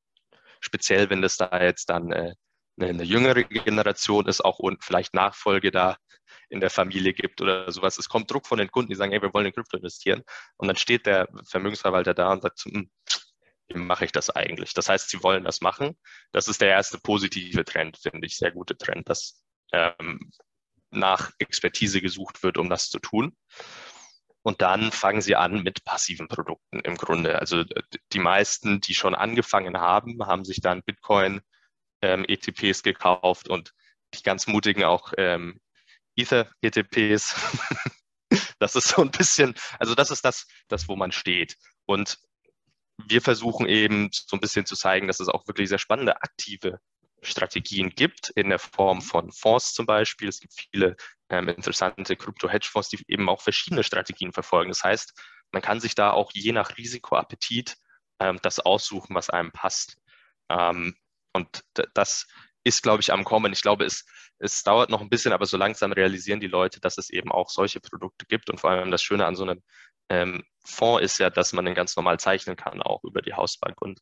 Speziell, 0.60 1.10
wenn 1.10 1.24
es 1.24 1.36
da 1.36 1.60
jetzt 1.60 1.90
dann 1.90 2.12
äh, 2.12 2.34
eine, 2.78 2.90
eine, 2.90 3.02
jüngere 3.02 3.42
Generation 3.42 4.26
ist, 4.26 4.44
auch 4.44 4.58
und 4.58 4.84
vielleicht 4.84 5.14
Nachfolge 5.14 5.70
da 5.70 5.96
in 6.48 6.60
der 6.60 6.70
Familie 6.70 7.14
gibt 7.14 7.40
oder 7.40 7.70
sowas. 7.72 7.98
Es 7.98 8.08
kommt 8.08 8.30
Druck 8.30 8.46
von 8.46 8.58
den 8.58 8.70
Kunden, 8.70 8.90
die 8.90 8.94
sagen, 8.94 9.12
hey, 9.12 9.22
wir 9.22 9.34
wollen 9.34 9.46
in 9.46 9.52
Krypto 9.52 9.76
investieren. 9.76 10.22
Und 10.56 10.68
dann 10.68 10.76
steht 10.76 11.06
der 11.06 11.28
Vermögensverwalter 11.48 12.14
da 12.14 12.32
und 12.32 12.42
sagt, 12.42 12.60
hm, 12.64 12.90
wie 13.68 13.78
mache 13.78 14.04
ich 14.04 14.12
das 14.12 14.30
eigentlich? 14.30 14.74
Das 14.74 14.88
heißt, 14.88 15.10
sie 15.10 15.22
wollen 15.22 15.44
das 15.44 15.60
machen. 15.60 15.96
Das 16.32 16.48
ist 16.48 16.60
der 16.60 16.68
erste 16.68 16.98
positive 16.98 17.64
Trend, 17.64 17.98
finde 17.98 18.26
ich, 18.26 18.36
sehr 18.36 18.52
gute 18.52 18.76
Trend, 18.76 19.08
dass 19.08 19.41
ähm, 19.73 20.31
nach 20.91 21.31
Expertise 21.38 22.00
gesucht 22.00 22.43
wird, 22.43 22.59
um 22.59 22.69
das 22.69 22.91
zu 22.91 22.99
tun. 22.99 23.37
Und 24.43 24.61
dann 24.61 24.91
fangen 24.91 25.23
sie 25.23 25.37
an 25.37 25.62
mit 25.62 25.85
passiven 25.85 26.29
Produkten 26.29 26.81
im 26.81 26.97
Grunde. 26.97 27.38
Also 27.38 27.64
die 28.12 28.19
meisten, 28.19 28.81
die 28.81 28.95
schon 28.95 29.14
angefangen 29.14 29.79
haben, 29.79 30.26
haben 30.26 30.45
sich 30.45 30.61
dann 30.61 30.83
Bitcoin 30.83 31.41
ähm, 32.02 32.25
ETPs 32.26 32.83
gekauft 32.83 33.49
und 33.49 33.73
die 34.14 34.23
ganz 34.23 34.47
mutigen 34.49 34.85
auch 34.85 35.12
ähm, 35.17 35.61
Ether 36.17 36.50
ETPs. 36.61 37.37
das 38.59 38.75
ist 38.76 38.88
so 38.88 39.02
ein 39.02 39.11
bisschen, 39.11 39.55
also 39.79 39.95
das 39.95 40.11
ist 40.11 40.25
das, 40.25 40.47
das, 40.69 40.88
wo 40.88 40.97
man 40.97 41.12
steht. 41.12 41.57
Und 41.87 42.19
wir 43.07 43.23
versuchen 43.23 43.67
eben 43.67 44.11
so 44.12 44.37
ein 44.37 44.41
bisschen 44.41 44.67
zu 44.67 44.75
zeigen, 44.75 45.07
dass 45.07 45.21
es 45.21 45.29
auch 45.29 45.47
wirklich 45.47 45.69
sehr 45.69 45.79
spannende 45.79 46.21
aktive 46.21 46.81
Strategien 47.23 47.91
gibt, 47.91 48.31
in 48.31 48.49
der 48.49 48.59
Form 48.59 49.00
von 49.00 49.31
Fonds 49.31 49.75
zum 49.75 49.87
Beispiel. 49.87 50.29
Es 50.29 50.41
gibt 50.41 50.55
viele 50.55 50.97
ähm, 51.29 51.49
interessante 51.49 52.17
Krypto-Hedgefonds, 52.17 52.88
die 52.91 53.05
eben 53.09 53.29
auch 53.29 53.41
verschiedene 53.41 53.85
Strategien 53.85 54.33
verfolgen. 54.33 54.71
Das 54.71 54.83
heißt, 54.83 55.14
man 55.52 55.62
kann 55.62 55.81
sich 55.81 55.95
da 55.95 56.11
auch 56.11 56.31
je 56.35 56.52
nach 56.52 56.76
Risikoappetit 56.76 57.76
ähm, 58.21 58.38
das 58.43 58.61
aussuchen, 58.61 59.14
was 59.14 59.31
einem 59.31 59.52
passt. 59.52 59.97
Ähm, 60.50 60.97
und 61.33 61.64
das 61.95 62.26
ist, 62.64 62.83
glaube 62.83 63.00
ich, 63.00 63.12
am 63.12 63.25
Kommen. 63.25 63.52
Ich 63.52 63.62
glaube, 63.62 63.85
es, 63.85 64.05
es 64.38 64.62
dauert 64.62 64.91
noch 64.91 65.00
ein 65.00 65.09
bisschen, 65.09 65.33
aber 65.33 65.47
so 65.47 65.57
langsam 65.57 65.93
realisieren 65.93 66.41
die 66.41 66.49
Leute, 66.49 66.81
dass 66.81 66.99
es 66.99 67.11
eben 67.11 67.33
auch 67.33 67.50
solche 67.50 67.81
Produkte 67.81 68.26
gibt. 68.26 68.50
Und 68.50 68.61
vor 68.61 68.71
allem 68.71 68.91
das 68.91 69.02
Schöne 69.02 69.26
an 69.26 69.37
so 69.37 69.45
einem 69.45 69.62
ähm, 70.09 70.45
Fonds 70.64 71.02
ist 71.02 71.19
ja, 71.19 71.31
dass 71.31 71.52
man 71.52 71.64
den 71.64 71.75
ganz 71.75 71.97
normal 71.97 72.19
zeichnen 72.21 72.57
kann, 72.57 72.83
auch 72.83 73.05
über 73.05 73.23
die 73.23 73.35
Hausbank. 73.35 73.81
Und 73.81 74.00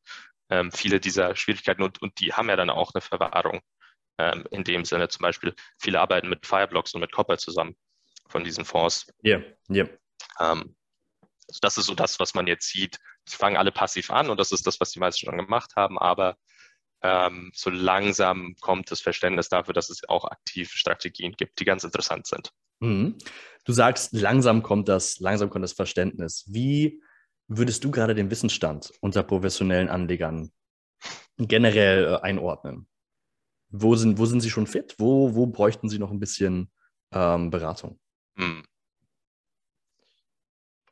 ähm, 0.50 0.70
viele 0.72 1.00
dieser 1.00 1.34
Schwierigkeiten 1.36 1.82
und, 1.82 2.02
und 2.02 2.18
die 2.20 2.32
haben 2.32 2.48
ja 2.48 2.56
dann 2.56 2.70
auch 2.70 2.92
eine 2.94 3.00
Verwahrung 3.00 3.60
ähm, 4.18 4.44
in 4.50 4.64
dem 4.64 4.84
Sinne. 4.84 5.08
Zum 5.08 5.22
Beispiel 5.22 5.54
viele 5.78 6.00
arbeiten 6.00 6.28
mit 6.28 6.46
Fireblocks 6.46 6.94
und 6.94 7.00
mit 7.00 7.12
Copper 7.12 7.38
zusammen 7.38 7.76
von 8.28 8.44
diesen 8.44 8.64
Fonds. 8.64 9.06
Ja, 9.22 9.38
yeah, 9.38 9.46
ja. 9.68 9.84
Yeah. 9.84 9.98
Ähm, 10.40 10.76
also 11.48 11.58
das 11.62 11.78
ist 11.78 11.86
so 11.86 11.94
das, 11.94 12.20
was 12.20 12.34
man 12.34 12.46
jetzt 12.46 12.68
sieht. 12.68 12.98
Sie 13.24 13.36
fangen 13.36 13.56
alle 13.56 13.72
passiv 13.72 14.10
an 14.10 14.30
und 14.30 14.38
das 14.38 14.52
ist 14.52 14.66
das, 14.66 14.80
was 14.80 14.90
die 14.90 15.00
meisten 15.00 15.26
schon 15.26 15.36
gemacht 15.36 15.72
haben, 15.76 15.98
aber 15.98 16.36
ähm, 17.02 17.50
so 17.54 17.70
langsam 17.70 18.54
kommt 18.60 18.90
das 18.90 19.00
Verständnis 19.00 19.48
dafür, 19.48 19.74
dass 19.74 19.90
es 19.90 20.06
auch 20.08 20.24
aktive 20.24 20.70
Strategien 20.70 21.32
gibt, 21.32 21.58
die 21.58 21.64
ganz 21.64 21.82
interessant 21.84 22.26
sind. 22.26 22.50
Mhm. 22.80 23.16
Du 23.64 23.72
sagst, 23.72 24.12
langsam 24.12 24.62
kommt 24.62 24.88
das, 24.88 25.18
langsam 25.18 25.50
kommt 25.50 25.64
das 25.64 25.72
Verständnis. 25.72 26.44
Wie 26.46 27.02
würdest 27.50 27.82
du 27.82 27.90
gerade 27.90 28.14
den 28.14 28.30
Wissensstand 28.30 28.92
unter 29.00 29.22
professionellen 29.24 29.88
Anlegern 29.88 30.52
generell 31.36 32.04
äh, 32.04 32.20
einordnen? 32.22 32.86
Wo 33.68 33.96
sind, 33.96 34.18
wo 34.18 34.26
sind 34.26 34.40
sie 34.40 34.50
schon 34.50 34.66
fit? 34.66 34.94
Wo, 34.98 35.34
wo 35.34 35.46
bräuchten 35.46 35.88
sie 35.88 35.98
noch 35.98 36.10
ein 36.10 36.20
bisschen 36.20 36.70
ähm, 37.12 37.50
Beratung? 37.50 37.98
Hm. 38.36 38.64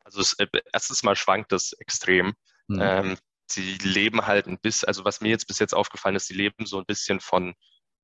Also 0.05 0.21
es, 0.21 0.33
äh, 0.35 0.47
erstens 0.73 1.03
mal 1.03 1.17
schwankt 1.17 1.53
das 1.53 1.73
extrem. 1.75 2.35
Hm. 2.69 2.81
Ähm, 2.81 3.17
sie 3.47 3.79
leben 3.79 4.27
halt 4.27 4.47
ein 4.47 4.59
bisschen, 4.59 4.88
also 4.88 5.05
was 5.05 5.21
mir 5.21 5.29
jetzt 5.29 5.47
bis 5.47 5.61
jetzt 5.61 5.75
aufgefallen 5.75 6.17
ist, 6.17 6.27
sie 6.27 6.35
leben 6.35 6.67
so 6.67 6.79
ein 6.79 6.87
bisschen 6.87 7.21
von 7.21 7.55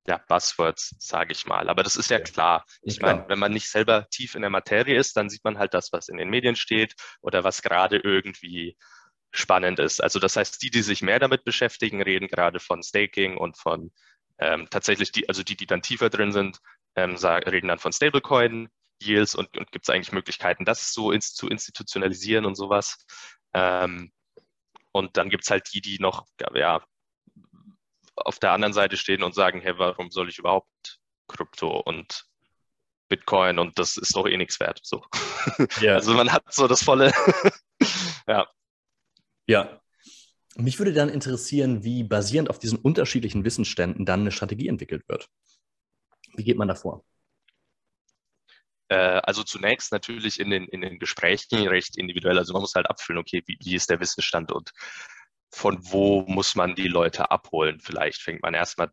ja, 0.07 0.19
Buzzwords, 0.29 0.95
sage 0.99 1.33
ich 1.33 1.47
mal. 1.47 1.69
Aber 1.69 1.83
das 1.83 1.97
ist 1.97 2.11
ja, 2.11 2.19
ja 2.19 2.25
klar. 2.25 2.65
Ich 2.83 3.01
meine, 3.01 3.25
wenn 3.29 3.39
man 3.39 3.53
nicht 3.53 3.71
selber 3.71 4.07
tief 4.11 4.35
in 4.35 4.43
der 4.43 4.51
Materie 4.51 4.99
ist, 4.99 5.17
dann 5.17 5.31
sieht 5.31 5.45
man 5.45 5.59
halt 5.59 5.73
das, 5.75 5.93
was 5.93 6.09
in 6.09 6.19
den 6.19 6.29
Medien 6.29 6.57
steht 6.57 6.95
oder 7.21 7.43
was 7.45 7.63
gerade 7.63 7.97
irgendwie 7.97 8.77
spannend 9.33 9.79
ist. 9.79 10.03
Also 10.03 10.19
das 10.19 10.37
heißt, 10.37 10.63
die, 10.63 10.71
die 10.71 10.83
sich 10.83 11.03
mehr 11.03 11.19
damit 11.19 11.45
beschäftigen, 11.45 12.03
reden 12.03 12.29
gerade 12.29 12.61
von 12.61 12.83
Staking 12.83 13.37
und 13.37 13.57
von 13.57 13.93
ähm, 14.39 14.69
tatsächlich 14.71 15.13
die, 15.13 15.29
also 15.29 15.43
die, 15.43 15.57
die 15.57 15.67
dann 15.67 15.83
tiefer 15.83 16.11
drin 16.11 16.33
sind, 16.33 16.59
ähm, 16.97 17.17
sagen, 17.17 17.49
reden 17.49 17.69
dann 17.69 17.79
von 17.79 17.93
Stablecoin, 17.93 18.69
Yields 19.03 19.35
und, 19.35 19.57
und 19.57 19.73
gibt 19.73 19.87
es 19.87 19.91
eigentlich 19.91 20.13
Möglichkeiten, 20.13 20.65
das 20.65 20.93
so 20.93 21.13
ins, 21.13 21.35
zu 21.35 21.49
institutionalisieren 21.49 22.45
und 22.45 22.55
sowas. 22.55 23.05
Ähm, 23.53 24.13
und 24.93 25.17
dann 25.17 25.31
gibt 25.31 25.45
es 25.45 25.51
halt 25.51 25.73
die, 25.73 25.81
die 25.81 25.99
noch 25.99 26.27
ja, 26.55 26.85
auf 28.17 28.39
der 28.39 28.53
anderen 28.53 28.73
Seite 28.73 28.97
stehen 28.97 29.23
und 29.23 29.35
sagen, 29.35 29.61
hey, 29.61 29.79
warum 29.79 30.11
soll 30.11 30.29
ich 30.29 30.39
überhaupt 30.39 30.99
Krypto 31.29 31.81
und 31.81 32.27
Bitcoin 33.09 33.59
und 33.59 33.79
das 33.79 33.97
ist 33.97 34.17
doch 34.17 34.27
eh 34.27 34.37
nichts 34.37 34.61
wert. 34.61 34.81
So. 34.83 35.05
Yeah. 35.81 35.95
Also 35.95 36.15
man 36.15 36.33
hat 36.33 36.53
so 36.53 36.67
das 36.67 36.83
volle, 36.83 37.13
ja. 38.27 38.49
Ja. 39.47 39.81
Mich 40.57 40.79
würde 40.79 40.93
dann 40.93 41.09
interessieren, 41.09 41.85
wie 41.85 42.05
basierend 42.05 42.49
auf 42.49 42.59
diesen 42.59 42.79
unterschiedlichen 42.79 43.45
Wissensständen 43.45 44.07
dann 44.07 44.21
eine 44.21 44.31
Strategie 44.31 44.69
entwickelt 44.69 45.09
wird. 45.09 45.29
Wie 46.35 46.45
geht 46.45 46.57
man 46.57 46.69
da 46.69 46.75
vor? 46.75 47.05
Äh, 48.89 48.97
also 48.97 49.43
zunächst 49.43 49.93
natürlich 49.93 50.39
in 50.39 50.51
den, 50.51 50.65
in 50.69 50.81
den 50.81 50.99
Gesprächen 50.99 51.67
recht 51.67 51.97
individuell. 51.97 52.39
Also 52.39 52.53
man 52.53 52.63
muss 52.63 52.75
halt 52.75 52.89
abfüllen, 52.89 53.21
okay, 53.21 53.43
wie, 53.47 53.59
wie 53.61 53.75
ist 53.75 53.91
der 53.91 54.01
Wissensstand 54.01 54.53
und 54.53 54.71
von 55.55 55.79
wo 55.83 56.23
muss 56.23 56.57
man 56.57 56.75
die 56.75 56.89
Leute 56.89 57.31
abholen? 57.31 57.81
Vielleicht 57.81 58.21
fängt 58.21 58.43
man 58.43 58.55
erstmal 58.55 58.91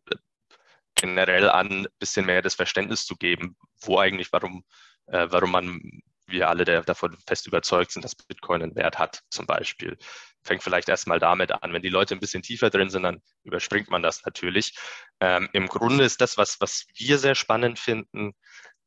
generell 0.94 1.50
an, 1.50 1.70
ein 1.70 1.86
bisschen 1.98 2.26
mehr 2.26 2.40
das 2.40 2.54
Verständnis 2.54 3.04
zu 3.04 3.16
geben, 3.16 3.56
wo 3.80 3.98
eigentlich, 3.98 4.32
warum, 4.32 4.64
äh, 5.06 5.26
warum 5.30 5.50
man, 5.50 5.80
wir 6.26 6.48
alle 6.48 6.64
der, 6.64 6.82
davon 6.82 7.16
fest 7.26 7.48
überzeugt 7.48 7.90
sind, 7.90 8.04
dass 8.04 8.14
Bitcoin 8.14 8.62
einen 8.62 8.76
Wert 8.76 8.98
hat, 8.98 9.22
zum 9.28 9.46
Beispiel. 9.46 9.98
Fängt 10.44 10.62
vielleicht 10.62 10.88
erstmal 10.88 11.18
damit 11.18 11.50
an. 11.50 11.72
Wenn 11.72 11.82
die 11.82 11.88
Leute 11.88 12.14
ein 12.14 12.20
bisschen 12.20 12.42
tiefer 12.42 12.70
drin 12.70 12.90
sind, 12.90 13.02
dann 13.02 13.22
überspringt 13.42 13.90
man 13.90 14.02
das 14.02 14.24
natürlich. 14.24 14.76
Ähm, 15.20 15.48
Im 15.52 15.66
Grunde 15.66 16.04
ist 16.04 16.20
das, 16.20 16.38
was, 16.38 16.60
was 16.60 16.86
wir 16.94 17.18
sehr 17.18 17.34
spannend 17.34 17.80
finden, 17.80 18.34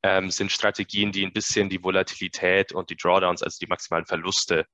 ähm, 0.01 0.31
sind 0.31 0.51
Strategien, 0.51 1.11
die 1.11 1.25
ein 1.25 1.33
bisschen 1.33 1.69
die 1.69 1.83
Volatilität 1.83 2.71
und 2.71 2.89
die 2.89 2.95
Drawdowns, 2.95 3.43
also 3.43 3.57
die 3.59 3.67
maximalen 3.67 4.05
Verluste 4.05 4.65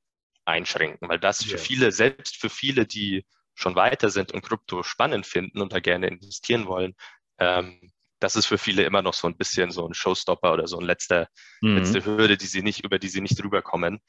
einschränken, 0.51 1.09
weil 1.09 1.19
das 1.19 1.43
für 1.43 1.57
viele, 1.57 1.91
selbst 1.91 2.37
für 2.37 2.49
viele, 2.49 2.85
die 2.85 3.25
schon 3.55 3.75
weiter 3.75 4.09
sind 4.09 4.31
und 4.31 4.41
Krypto 4.41 4.83
spannend 4.83 5.25
finden 5.25 5.61
und 5.61 5.73
da 5.73 5.79
gerne 5.79 6.07
investieren 6.07 6.67
wollen, 6.67 6.95
ähm, 7.37 7.91
das 8.19 8.35
ist 8.35 8.45
für 8.45 8.59
viele 8.59 8.83
immer 8.83 9.01
noch 9.01 9.15
so 9.15 9.27
ein 9.27 9.35
bisschen 9.35 9.71
so 9.71 9.85
ein 9.85 9.95
Showstopper 9.95 10.53
oder 10.53 10.67
so 10.67 10.77
ein 10.77 10.85
letzter, 10.85 11.27
mhm. 11.61 11.77
letzte 11.77 12.05
Hürde, 12.05 12.37
die 12.37 12.45
sie 12.45 12.61
nicht, 12.61 12.83
über 12.83 12.99
die 12.99 13.09
sie 13.09 13.21
nicht 13.21 13.43
rüberkommen. 13.43 13.99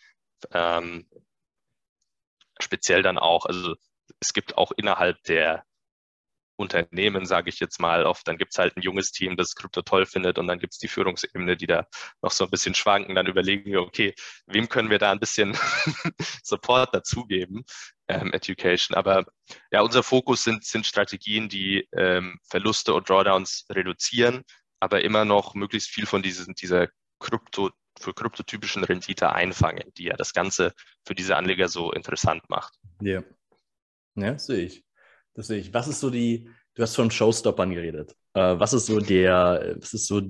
Ähm, 0.52 1.08
speziell 2.60 3.02
dann 3.02 3.18
auch, 3.18 3.46
also 3.46 3.74
es 4.20 4.34
gibt 4.34 4.58
auch 4.58 4.72
innerhalb 4.76 5.22
der 5.24 5.64
Unternehmen, 6.56 7.26
sage 7.26 7.48
ich 7.48 7.60
jetzt 7.60 7.80
mal, 7.80 8.04
oft, 8.04 8.26
dann 8.28 8.38
gibt 8.38 8.52
es 8.52 8.58
halt 8.58 8.76
ein 8.76 8.82
junges 8.82 9.10
Team, 9.10 9.36
das 9.36 9.54
Krypto 9.54 9.82
toll 9.82 10.06
findet 10.06 10.38
und 10.38 10.46
dann 10.46 10.58
gibt 10.58 10.74
es 10.74 10.78
die 10.78 10.88
Führungsebene, 10.88 11.56
die 11.56 11.66
da 11.66 11.86
noch 12.20 12.30
so 12.30 12.44
ein 12.44 12.50
bisschen 12.50 12.74
schwanken. 12.74 13.14
Dann 13.14 13.26
überlegen 13.26 13.70
wir, 13.70 13.80
okay, 13.80 14.14
wem 14.46 14.68
können 14.68 14.90
wir 14.90 14.98
da 14.98 15.10
ein 15.12 15.20
bisschen 15.20 15.54
Support 16.42 16.94
dazugeben, 16.94 17.64
ähm, 18.08 18.32
Education. 18.32 18.96
Aber 18.96 19.24
ja, 19.70 19.82
unser 19.82 20.02
Fokus 20.02 20.44
sind, 20.44 20.64
sind 20.64 20.86
Strategien, 20.86 21.48
die 21.48 21.88
ähm, 21.92 22.38
Verluste 22.48 22.94
und 22.94 23.08
Drawdowns 23.08 23.66
reduzieren, 23.70 24.42
aber 24.80 25.02
immer 25.02 25.24
noch 25.24 25.54
möglichst 25.54 25.90
viel 25.90 26.06
von 26.06 26.22
diesen, 26.22 26.54
dieser 26.54 26.88
Krypto 27.18 27.70
für 27.98 28.14
kryptotypischen 28.14 28.84
Rendite 28.84 29.32
einfangen, 29.32 29.92
die 29.96 30.04
ja 30.04 30.16
das 30.16 30.32
Ganze 30.32 30.72
für 31.06 31.14
diese 31.14 31.36
Anleger 31.36 31.68
so 31.68 31.92
interessant 31.92 32.48
macht. 32.48 32.74
Ja, 33.00 33.22
ja 34.14 34.38
sehe 34.38 34.64
ich. 34.64 34.84
Ich. 35.34 35.72
Was 35.72 35.88
ist 35.88 36.00
so 36.00 36.10
die, 36.10 36.48
du 36.74 36.82
hast 36.82 36.96
von 36.96 37.10
Showstoppern 37.10 37.72
geredet. 37.72 38.16
Äh, 38.34 38.58
was 38.58 38.72
ist 38.72 38.86
so 38.86 39.00
der, 39.00 39.76
was 39.78 39.92
ist 39.94 40.06
so 40.06 40.22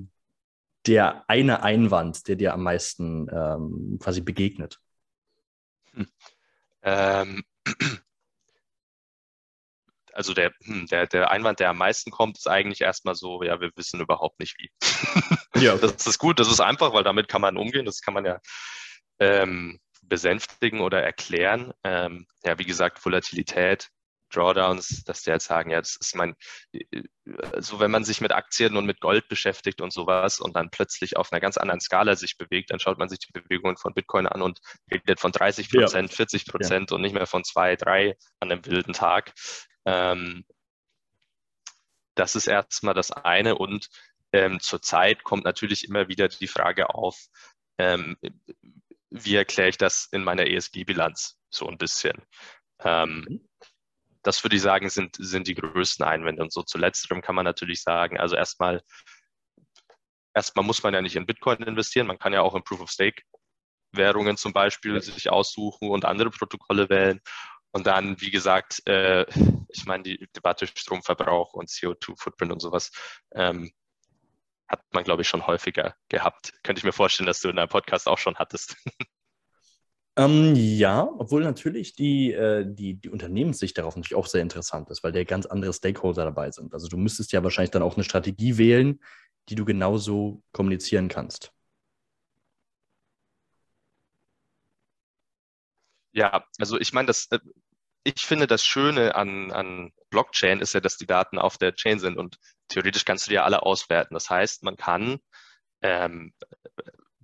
der 0.85 1.23
eine 1.29 1.63
Einwand, 1.63 2.27
der 2.27 2.35
dir 2.35 2.53
am 2.53 2.63
meisten 2.63 3.27
ähm, 3.31 3.97
quasi 4.01 4.21
begegnet? 4.21 4.79
Hm. 5.93 6.07
Ähm, 6.83 7.43
also 10.13 10.33
der, 10.33 10.53
hm, 10.63 10.87
der, 10.87 11.07
der 11.07 11.31
Einwand, 11.31 11.59
der 11.59 11.69
am 11.69 11.77
meisten 11.77 12.11
kommt, 12.11 12.37
ist 12.37 12.47
eigentlich 12.47 12.81
erstmal 12.81 13.15
so, 13.15 13.43
ja, 13.43 13.59
wir 13.61 13.71
wissen 13.75 14.01
überhaupt 14.01 14.39
nicht 14.39 14.57
wie. 14.59 14.69
ja. 15.63 15.77
Das 15.77 16.05
ist 16.05 16.19
gut, 16.19 16.39
das 16.39 16.51
ist 16.51 16.59
einfach, 16.59 16.93
weil 16.93 17.03
damit 17.03 17.27
kann 17.27 17.41
man 17.41 17.57
umgehen, 17.57 17.85
das 17.85 18.01
kann 18.01 18.13
man 18.13 18.25
ja 18.25 18.39
ähm, 19.19 19.79
besänftigen 20.01 20.81
oder 20.81 21.01
erklären. 21.01 21.73
Ähm, 21.83 22.27
ja, 22.43 22.59
wie 22.59 22.65
gesagt, 22.65 23.03
Volatilität, 23.05 23.89
Drawdowns, 24.33 25.03
dass 25.03 25.21
die 25.21 25.31
halt 25.31 25.41
sagen, 25.41 25.69
ja, 25.69 25.79
das 25.79 25.95
ist 25.95 26.15
mein, 26.15 26.35
so 27.57 27.79
wenn 27.79 27.91
man 27.91 28.03
sich 28.03 28.21
mit 28.21 28.31
Aktien 28.31 28.75
und 28.75 28.85
mit 28.85 28.99
Gold 28.99 29.27
beschäftigt 29.27 29.81
und 29.81 29.93
sowas 29.93 30.39
und 30.39 30.55
dann 30.55 30.69
plötzlich 30.69 31.17
auf 31.17 31.31
einer 31.31 31.39
ganz 31.39 31.57
anderen 31.57 31.79
Skala 31.79 32.15
sich 32.15 32.37
bewegt, 32.37 32.71
dann 32.71 32.79
schaut 32.79 32.97
man 32.97 33.09
sich 33.09 33.19
die 33.19 33.31
Bewegungen 33.31 33.77
von 33.77 33.93
Bitcoin 33.93 34.27
an 34.27 34.41
und 34.41 34.59
redet 34.91 35.19
von 35.19 35.31
30 35.31 35.69
Prozent, 35.69 36.11
ja. 36.11 36.15
40 36.15 36.45
Prozent 36.45 36.91
ja. 36.91 36.95
und 36.95 37.01
nicht 37.01 37.13
mehr 37.13 37.27
von 37.27 37.43
zwei, 37.43 37.75
drei 37.75 38.17
an 38.39 38.51
einem 38.51 38.65
wilden 38.65 38.93
Tag. 38.93 39.33
Ähm, 39.85 40.45
das 42.15 42.35
ist 42.35 42.47
erstmal 42.47 42.93
das 42.93 43.11
eine 43.11 43.55
und 43.55 43.89
ähm, 44.31 44.59
zurzeit 44.59 45.23
kommt 45.23 45.45
natürlich 45.45 45.87
immer 45.87 46.07
wieder 46.07 46.27
die 46.27 46.47
Frage 46.47 46.93
auf, 46.93 47.17
ähm, 47.77 48.17
wie 49.09 49.35
erkläre 49.35 49.69
ich 49.69 49.77
das 49.77 50.07
in 50.11 50.23
meiner 50.23 50.47
ESG-Bilanz 50.47 51.37
so 51.49 51.67
ein 51.67 51.77
bisschen. 51.77 52.21
Ähm, 52.79 53.25
mhm 53.27 53.49
das 54.23 54.43
würde 54.43 54.55
ich 54.55 54.61
sagen, 54.61 54.89
sind, 54.89 55.17
sind 55.19 55.47
die 55.47 55.55
größten 55.55 56.05
Einwände. 56.05 56.41
Und 56.41 56.51
so 56.51 56.63
zu 56.63 56.77
letzterem 56.77 57.21
kann 57.21 57.35
man 57.35 57.45
natürlich 57.45 57.81
sagen, 57.81 58.19
also 58.19 58.35
erstmal, 58.35 58.81
erstmal 60.33 60.65
muss 60.65 60.81
man 60.81 60.93
ja 60.93 61.01
nicht 61.01 61.15
in 61.15 61.25
Bitcoin 61.25 61.61
investieren, 61.63 62.07
man 62.07 62.19
kann 62.19 62.33
ja 62.33 62.41
auch 62.41 62.55
in 62.55 62.63
Proof 62.63 62.81
of 62.81 62.89
Stake 62.89 63.21
Währungen 63.91 64.37
zum 64.37 64.53
Beispiel 64.53 64.99
sich 65.01 65.29
aussuchen 65.29 65.89
und 65.89 66.05
andere 66.05 66.31
Protokolle 66.31 66.89
wählen. 66.89 67.21
Und 67.71 67.87
dann, 67.87 68.19
wie 68.21 68.31
gesagt, 68.31 68.85
äh, 68.87 69.25
ich 69.69 69.85
meine, 69.85 70.03
die 70.03 70.27
Debatte 70.35 70.67
Stromverbrauch 70.67 71.53
und 71.53 71.69
CO2-Footprint 71.69 72.51
und 72.51 72.59
sowas 72.59 72.91
ähm, 73.33 73.71
hat 74.67 74.81
man, 74.91 75.03
glaube 75.03 75.23
ich, 75.23 75.27
schon 75.27 75.47
häufiger 75.47 75.95
gehabt. 76.09 76.53
Könnte 76.63 76.79
ich 76.79 76.83
mir 76.83 76.93
vorstellen, 76.93 77.27
dass 77.27 77.41
du 77.41 77.49
in 77.49 77.55
deinem 77.55 77.69
Podcast 77.69 78.07
auch 78.07 78.19
schon 78.19 78.35
hattest. 78.35 78.77
Ähm, 80.15 80.53
ja, 80.55 81.09
obwohl 81.17 81.43
natürlich 81.43 81.95
die, 81.95 82.31
äh, 82.33 82.65
die, 82.67 82.95
die 82.95 83.09
Unternehmenssicht 83.09 83.77
darauf 83.77 83.95
natürlich 83.95 84.15
auch 84.15 84.27
sehr 84.27 84.41
interessant 84.43 84.89
ist, 84.91 85.03
weil 85.03 85.11
da 85.11 85.23
ganz 85.23 85.47
andere 85.47 85.73
Stakeholder 85.73 86.25
dabei 86.25 86.51
sind. 86.51 86.73
Also 86.73 86.87
du 86.87 86.97
müsstest 86.97 87.31
ja 87.31 87.43
wahrscheinlich 87.43 87.71
dann 87.71 87.81
auch 87.81 87.95
eine 87.95 88.03
Strategie 88.03 88.57
wählen, 88.59 88.99
die 89.49 89.55
du 89.55 89.65
genauso 89.65 90.43
kommunizieren 90.51 91.07
kannst. 91.07 91.51
Ja, 96.11 96.45
also 96.59 96.79
ich 96.79 96.93
meine, 96.93 97.07
das, 97.07 97.27
äh, 97.31 97.39
ich 98.03 98.25
finde, 98.25 98.47
das 98.47 98.65
Schöne 98.65 99.15
an, 99.15 99.51
an 99.51 99.91
Blockchain 100.09 100.59
ist 100.61 100.73
ja, 100.73 100.79
dass 100.79 100.97
die 100.97 101.07
Daten 101.07 101.39
auf 101.39 101.57
der 101.57 101.73
Chain 101.75 101.99
sind 101.99 102.17
und 102.17 102.37
theoretisch 102.67 103.05
kannst 103.05 103.25
du 103.27 103.29
die 103.29 103.35
ja 103.35 103.43
alle 103.45 103.63
auswerten. 103.63 104.13
Das 104.13 104.29
heißt, 104.29 104.63
man 104.63 104.77
kann, 104.77 105.19
ähm, 105.81 106.33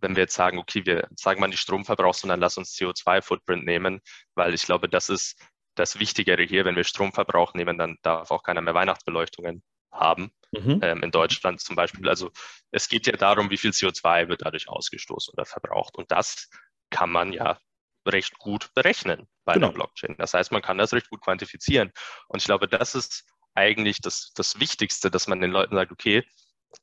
wenn 0.02 0.16
wir 0.16 0.24
jetzt 0.24 0.36
sagen, 0.36 0.58
okay, 0.58 0.86
wir 0.86 1.08
sagen 1.16 1.40
mal 1.40 1.50
die 1.50 1.58
Stromverbrauch, 1.58 2.14
sondern 2.14 2.40
lass 2.40 2.58
uns 2.58 2.76
CO2-Footprint 2.76 3.66
nehmen, 3.66 4.02
weil 4.36 4.54
ich 4.54 4.64
glaube, 4.64 4.90
das 4.90 5.10
ist 5.10 5.40
das 5.76 6.00
Wichtigere 6.00 6.44
hier. 6.44 6.66
Wenn 6.66 6.76
wir 6.76 6.84
Stromverbrauch 6.84 7.54
nehmen, 7.54 7.78
dann 7.78 7.98
darf 8.02 8.32
auch 8.32 8.44
keiner 8.44 8.62
mehr 8.62 8.74
Weihnachtsbeleuchtungen 8.74 9.64
haben. 9.92 10.32
Mhm. 10.52 10.80
Ähm, 10.82 11.04
in 11.04 11.12
Deutschland 11.12 11.62
zum 11.62 11.76
Beispiel. 11.76 12.10
Also 12.10 12.32
es 12.72 12.90
geht 12.90 13.06
ja 13.08 13.14
darum, 13.14 13.50
wie 13.50 13.58
viel 13.58 13.72
CO2 13.72 14.30
wird 14.30 14.42
dadurch 14.44 14.68
ausgestoßen 14.68 15.34
oder 15.34 15.46
verbraucht. 15.46 15.96
Und 15.96 16.12
das 16.12 16.50
kann 16.90 17.12
man 17.12 17.34
ja 17.34 17.60
recht 18.08 18.38
gut 18.40 18.74
berechnen 18.74 19.28
bei 19.46 19.54
genau. 19.54 19.68
der 19.68 19.74
Blockchain. 19.74 20.16
Das 20.18 20.34
heißt, 20.34 20.52
man 20.52 20.62
kann 20.62 20.78
das 20.78 20.94
recht 20.94 21.10
gut 21.10 21.22
quantifizieren. 21.22 21.92
Und 22.28 22.40
ich 22.40 22.46
glaube, 22.46 22.68
das 22.68 22.96
ist 22.96 23.26
eigentlich 23.54 24.02
das, 24.02 24.32
das 24.36 24.60
Wichtigste, 24.60 25.12
dass 25.12 25.28
man 25.28 25.40
den 25.40 25.52
Leuten 25.52 25.76
sagt, 25.76 25.92
okay, 25.92 26.24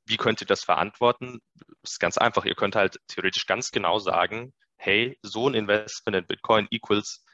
wie 0.07 0.17
könnt 0.17 0.41
ihr 0.41 0.47
das 0.47 0.65
verantworten? 0.65 1.41
Das 1.83 1.93
ist 1.93 2.01
ganz 2.01 2.19
einfach. 2.19 2.45
Ihr 2.45 2.55
könnt 2.55 2.77
halt 2.77 3.01
theoretisch 3.09 3.47
ganz 3.47 3.71
genau 3.71 3.99
sagen, 3.99 4.53
hey, 4.77 5.19
so 5.23 5.49
ein 5.49 5.55
Investment 5.55 6.17
in 6.17 6.27
Bitcoin 6.27 6.67
equals 6.71 7.25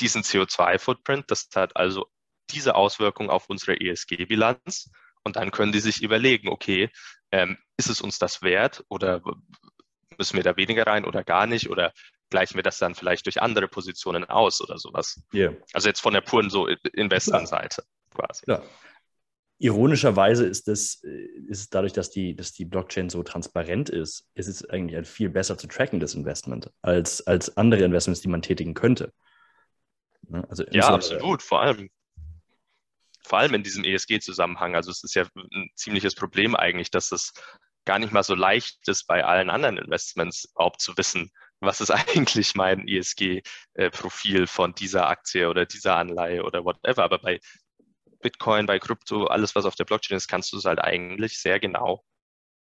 diesen 0.00 0.22
CO2-Footprint. 0.22 1.30
Das 1.30 1.48
hat 1.54 1.76
also 1.76 2.06
diese 2.50 2.74
Auswirkung 2.74 3.30
auf 3.30 3.48
unsere 3.48 3.80
ESG-Bilanz. 3.80 4.90
Und 5.24 5.36
dann 5.36 5.50
können 5.50 5.72
die 5.72 5.80
sich 5.80 6.02
überlegen, 6.02 6.48
okay, 6.48 6.90
ähm, 7.32 7.58
ist 7.76 7.88
es 7.88 8.00
uns 8.00 8.18
das 8.18 8.42
wert 8.42 8.84
oder 8.88 9.22
müssen 10.18 10.36
wir 10.36 10.44
da 10.44 10.56
weniger 10.56 10.86
rein 10.86 11.04
oder 11.04 11.24
gar 11.24 11.46
nicht? 11.46 11.68
Oder 11.68 11.92
gleichen 12.30 12.56
wir 12.56 12.62
das 12.62 12.78
dann 12.78 12.94
vielleicht 12.94 13.26
durch 13.26 13.42
andere 13.42 13.68
Positionen 13.68 14.24
aus 14.24 14.60
oder 14.60 14.78
sowas. 14.78 15.22
Yeah. 15.34 15.54
Also 15.72 15.88
jetzt 15.88 16.00
von 16.00 16.14
der 16.14 16.20
puren 16.20 16.50
so 16.50 16.66
Investorenseite 16.66 17.84
quasi. 18.14 18.44
Ja. 18.46 18.62
Ironischerweise 19.58 20.46
ist 20.46 20.68
es 20.68 21.02
ist 21.48 21.74
dadurch, 21.74 21.94
dass 21.94 22.10
die, 22.10 22.36
dass 22.36 22.52
die 22.52 22.66
Blockchain 22.66 23.08
so 23.08 23.22
transparent 23.22 23.88
ist, 23.88 24.28
ist 24.34 24.48
es 24.48 24.68
eigentlich 24.68 24.96
ein 24.96 25.04
viel 25.04 25.30
besser 25.30 25.56
zu 25.56 25.66
trackendes 25.66 26.14
Investment 26.14 26.70
als, 26.82 27.26
als 27.26 27.56
andere 27.56 27.84
Investments, 27.84 28.20
die 28.20 28.28
man 28.28 28.42
tätigen 28.42 28.74
könnte. 28.74 29.12
Also 30.48 30.64
ja, 30.70 30.88
absolut. 30.88 31.42
Vor 31.42 31.62
allem, 31.62 31.88
vor 33.22 33.38
allem 33.38 33.54
in 33.54 33.62
diesem 33.62 33.84
ESG-Zusammenhang. 33.84 34.74
Also 34.74 34.90
es 34.90 35.02
ist 35.02 35.14
ja 35.14 35.24
ein 35.34 35.70
ziemliches 35.74 36.14
Problem 36.14 36.54
eigentlich, 36.54 36.90
dass 36.90 37.12
es 37.12 37.32
gar 37.84 37.98
nicht 37.98 38.12
mal 38.12 38.22
so 38.22 38.34
leicht 38.34 38.86
ist, 38.88 39.06
bei 39.06 39.24
allen 39.24 39.48
anderen 39.48 39.78
Investments 39.78 40.48
überhaupt 40.52 40.80
zu 40.80 40.96
wissen, 40.96 41.30
was 41.60 41.80
ist 41.80 41.90
eigentlich 42.18 42.54
mein 42.54 42.86
ESG-Profil 42.86 44.46
von 44.46 44.74
dieser 44.74 45.08
Aktie 45.08 45.48
oder 45.48 45.64
dieser 45.66 45.96
Anleihe 45.96 46.44
oder 46.44 46.64
whatever. 46.64 47.04
Aber 47.04 47.18
bei 47.18 47.40
Bitcoin, 48.20 48.66
bei 48.66 48.78
Krypto, 48.78 49.26
alles, 49.26 49.54
was 49.54 49.64
auf 49.64 49.74
der 49.74 49.84
Blockchain 49.84 50.16
ist, 50.16 50.28
kannst 50.28 50.52
du 50.52 50.58
es 50.58 50.64
halt 50.64 50.78
eigentlich 50.78 51.38
sehr 51.38 51.60
genau 51.60 52.04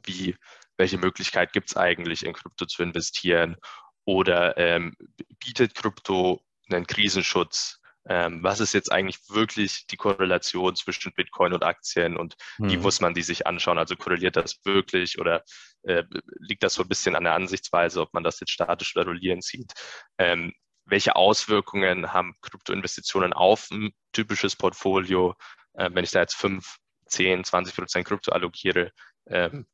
wie 0.06 0.36
welche 0.78 1.00
Möglichkeit 1.00 1.52
gibt 1.52 1.70
es 1.70 1.78
eigentlich 1.78 2.24
in 2.24 2.34
Krypto 2.34 2.68
zu 2.68 2.84
investieren 2.84 3.58
oder 4.06 4.56
ähm, 4.58 4.96
bietet 5.40 5.74
Krypto 5.74 6.44
einen 6.70 6.86
Krisenschutz 6.86 7.77
ähm, 8.10 8.42
was 8.44 8.60
ist 8.60 8.74
jetzt 8.74 8.92
eigentlich 8.92 9.20
wirklich 9.30 9.86
die 9.88 9.98
Korrelation 9.98 10.76
zwischen 10.76 11.14
Bitcoin 11.14 11.54
und 11.54 11.64
Aktien 11.64 12.18
und 12.18 12.36
mhm. 12.58 12.70
wie 12.70 12.78
muss 12.78 13.02
man 13.02 13.14
die 13.14 13.22
sich 13.22 13.46
anschauen? 13.48 13.78
Also 13.78 13.96
korreliert 13.96 14.36
das 14.38 14.60
wirklich 14.64 15.20
oder 15.20 15.44
äh, 15.84 16.04
liegt 16.40 16.64
das 16.64 16.76
so 16.76 16.84
ein 16.84 16.88
bisschen 16.88 17.16
an 17.16 17.26
der 17.26 17.34
Ansichtsweise, 17.34 18.02
ob 18.02 18.14
man 18.14 18.24
das 18.24 18.40
jetzt 18.40 18.52
statisch 18.52 18.96
oder 18.96 19.06
rollierend 19.06 19.44
sieht? 19.44 19.74
Ähm, 20.18 20.54
welche 20.86 21.16
Auswirkungen 21.18 22.14
haben 22.14 22.36
Kryptoinvestitionen 22.42 23.34
auf 23.34 23.70
ein 23.72 23.92
typisches 24.14 24.56
Portfolio? 24.56 25.36
Äh, 25.74 25.90
wenn 25.94 26.06
ich 26.06 26.12
da 26.12 26.22
jetzt 26.22 26.36
5, 26.36 26.78
10, 27.08 27.44
20 27.44 27.76
Prozent 27.76 28.08
Krypto 28.08 28.32
allokiere, 28.32 28.92
ähm, 29.28 29.68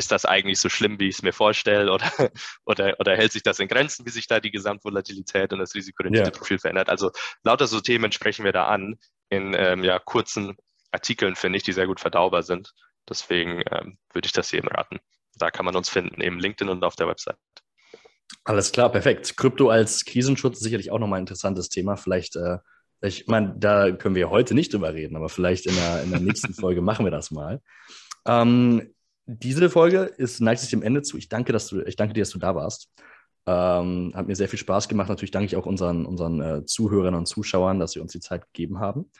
ist 0.00 0.10
das 0.10 0.24
eigentlich 0.24 0.58
so 0.58 0.68
schlimm, 0.68 0.98
wie 0.98 1.08
ich 1.08 1.16
es 1.16 1.22
mir 1.22 1.32
vorstelle, 1.32 1.92
oder, 1.92 2.10
oder, 2.64 2.96
oder 2.98 3.16
hält 3.16 3.32
sich 3.32 3.42
das 3.42 3.60
in 3.60 3.68
Grenzen, 3.68 4.04
wie 4.06 4.10
sich 4.10 4.26
da 4.26 4.40
die 4.40 4.50
Gesamtvolatilität 4.50 5.52
und 5.52 5.60
das 5.60 5.74
Risikorenditeprofil 5.74 6.56
ja. 6.56 6.60
verändert? 6.60 6.88
Also 6.88 7.12
lauter 7.44 7.66
so 7.66 7.80
Themen 7.80 8.10
sprechen 8.10 8.44
wir 8.44 8.52
da 8.52 8.66
an 8.66 8.98
in 9.28 9.54
ähm, 9.54 9.84
ja, 9.84 9.98
kurzen 9.98 10.56
Artikeln, 10.90 11.36
finde 11.36 11.58
ich, 11.58 11.62
die 11.62 11.72
sehr 11.72 11.86
gut 11.86 12.00
verdaubar 12.00 12.42
sind. 12.42 12.72
Deswegen 13.08 13.62
ähm, 13.70 13.98
würde 14.12 14.26
ich 14.26 14.32
das 14.32 14.50
jedem 14.50 14.68
raten. 14.68 14.98
Da 15.36 15.50
kann 15.50 15.64
man 15.64 15.76
uns 15.76 15.88
finden, 15.88 16.20
eben 16.20 16.40
LinkedIn 16.40 16.68
und 16.68 16.82
auf 16.82 16.96
der 16.96 17.06
Website. 17.06 17.36
Alles 18.44 18.72
klar, 18.72 18.90
perfekt. 18.90 19.36
Krypto 19.36 19.68
als 19.68 20.04
Krisenschutz 20.04 20.60
sicherlich 20.60 20.90
auch 20.90 20.98
nochmal 20.98 21.18
ein 21.18 21.24
interessantes 21.24 21.68
Thema. 21.68 21.96
Vielleicht, 21.96 22.36
äh, 22.36 22.58
ich 23.00 23.26
meine, 23.26 23.54
da 23.56 23.90
können 23.92 24.14
wir 24.14 24.30
heute 24.30 24.54
nicht 24.54 24.72
drüber 24.72 24.94
reden, 24.94 25.16
aber 25.16 25.28
vielleicht 25.28 25.66
in 25.66 25.74
der, 25.74 26.02
in 26.02 26.10
der 26.10 26.20
nächsten 26.20 26.54
Folge 26.60 26.80
machen 26.80 27.04
wir 27.04 27.10
das 27.10 27.30
mal. 27.30 27.60
Ähm, 28.26 28.94
diese 29.38 29.70
Folge 29.70 30.02
ist 30.16 30.40
neigt 30.40 30.60
sich 30.60 30.70
dem 30.70 30.82
Ende 30.82 31.02
zu. 31.02 31.16
Ich 31.16 31.28
danke, 31.28 31.52
dass 31.52 31.68
du, 31.68 31.80
ich 31.82 31.96
danke 31.96 32.14
dir, 32.14 32.22
dass 32.22 32.30
du 32.30 32.38
da 32.38 32.54
warst. 32.54 32.90
Ähm, 33.46 34.12
hat 34.14 34.26
mir 34.26 34.36
sehr 34.36 34.48
viel 34.48 34.58
Spaß 34.58 34.88
gemacht. 34.88 35.08
Natürlich 35.08 35.30
danke 35.30 35.46
ich 35.46 35.56
auch 35.56 35.66
unseren, 35.66 36.04
unseren 36.04 36.40
äh, 36.40 36.64
Zuhörern 36.66 37.14
und 37.14 37.26
Zuschauern, 37.26 37.78
dass 37.78 37.92
sie 37.92 38.00
uns 38.00 38.12
die 38.12 38.20
Zeit 38.20 38.44
gegeben 38.52 38.80
haben. 38.80 39.10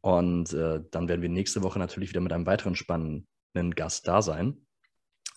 Und 0.00 0.52
äh, 0.52 0.80
dann 0.90 1.08
werden 1.08 1.22
wir 1.22 1.28
nächste 1.28 1.62
Woche 1.62 1.78
natürlich 1.78 2.10
wieder 2.10 2.20
mit 2.20 2.32
einem 2.32 2.46
weiteren 2.46 2.74
spannenden 2.74 3.74
Gast 3.74 4.08
da 4.08 4.20
sein. 4.20 4.66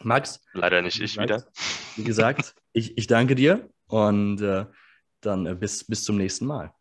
Max. 0.01 0.43
Leider 0.53 0.81
nicht 0.81 0.99
ich 0.99 1.15
gesagt, 1.15 1.29
wieder. 1.29 1.51
Wie 1.95 2.03
gesagt, 2.03 2.55
ich, 2.73 2.97
ich 2.97 3.07
danke 3.07 3.35
dir 3.35 3.69
und 3.87 4.41
äh, 4.41 4.65
dann 5.21 5.45
äh, 5.45 5.55
bis, 5.55 5.85
bis 5.85 6.03
zum 6.03 6.17
nächsten 6.17 6.45
Mal. 6.45 6.73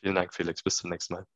Vielen 0.00 0.14
Dank, 0.14 0.34
Felix. 0.34 0.62
Bis 0.62 0.76
zum 0.76 0.90
nächsten 0.90 1.14
Mal. 1.14 1.26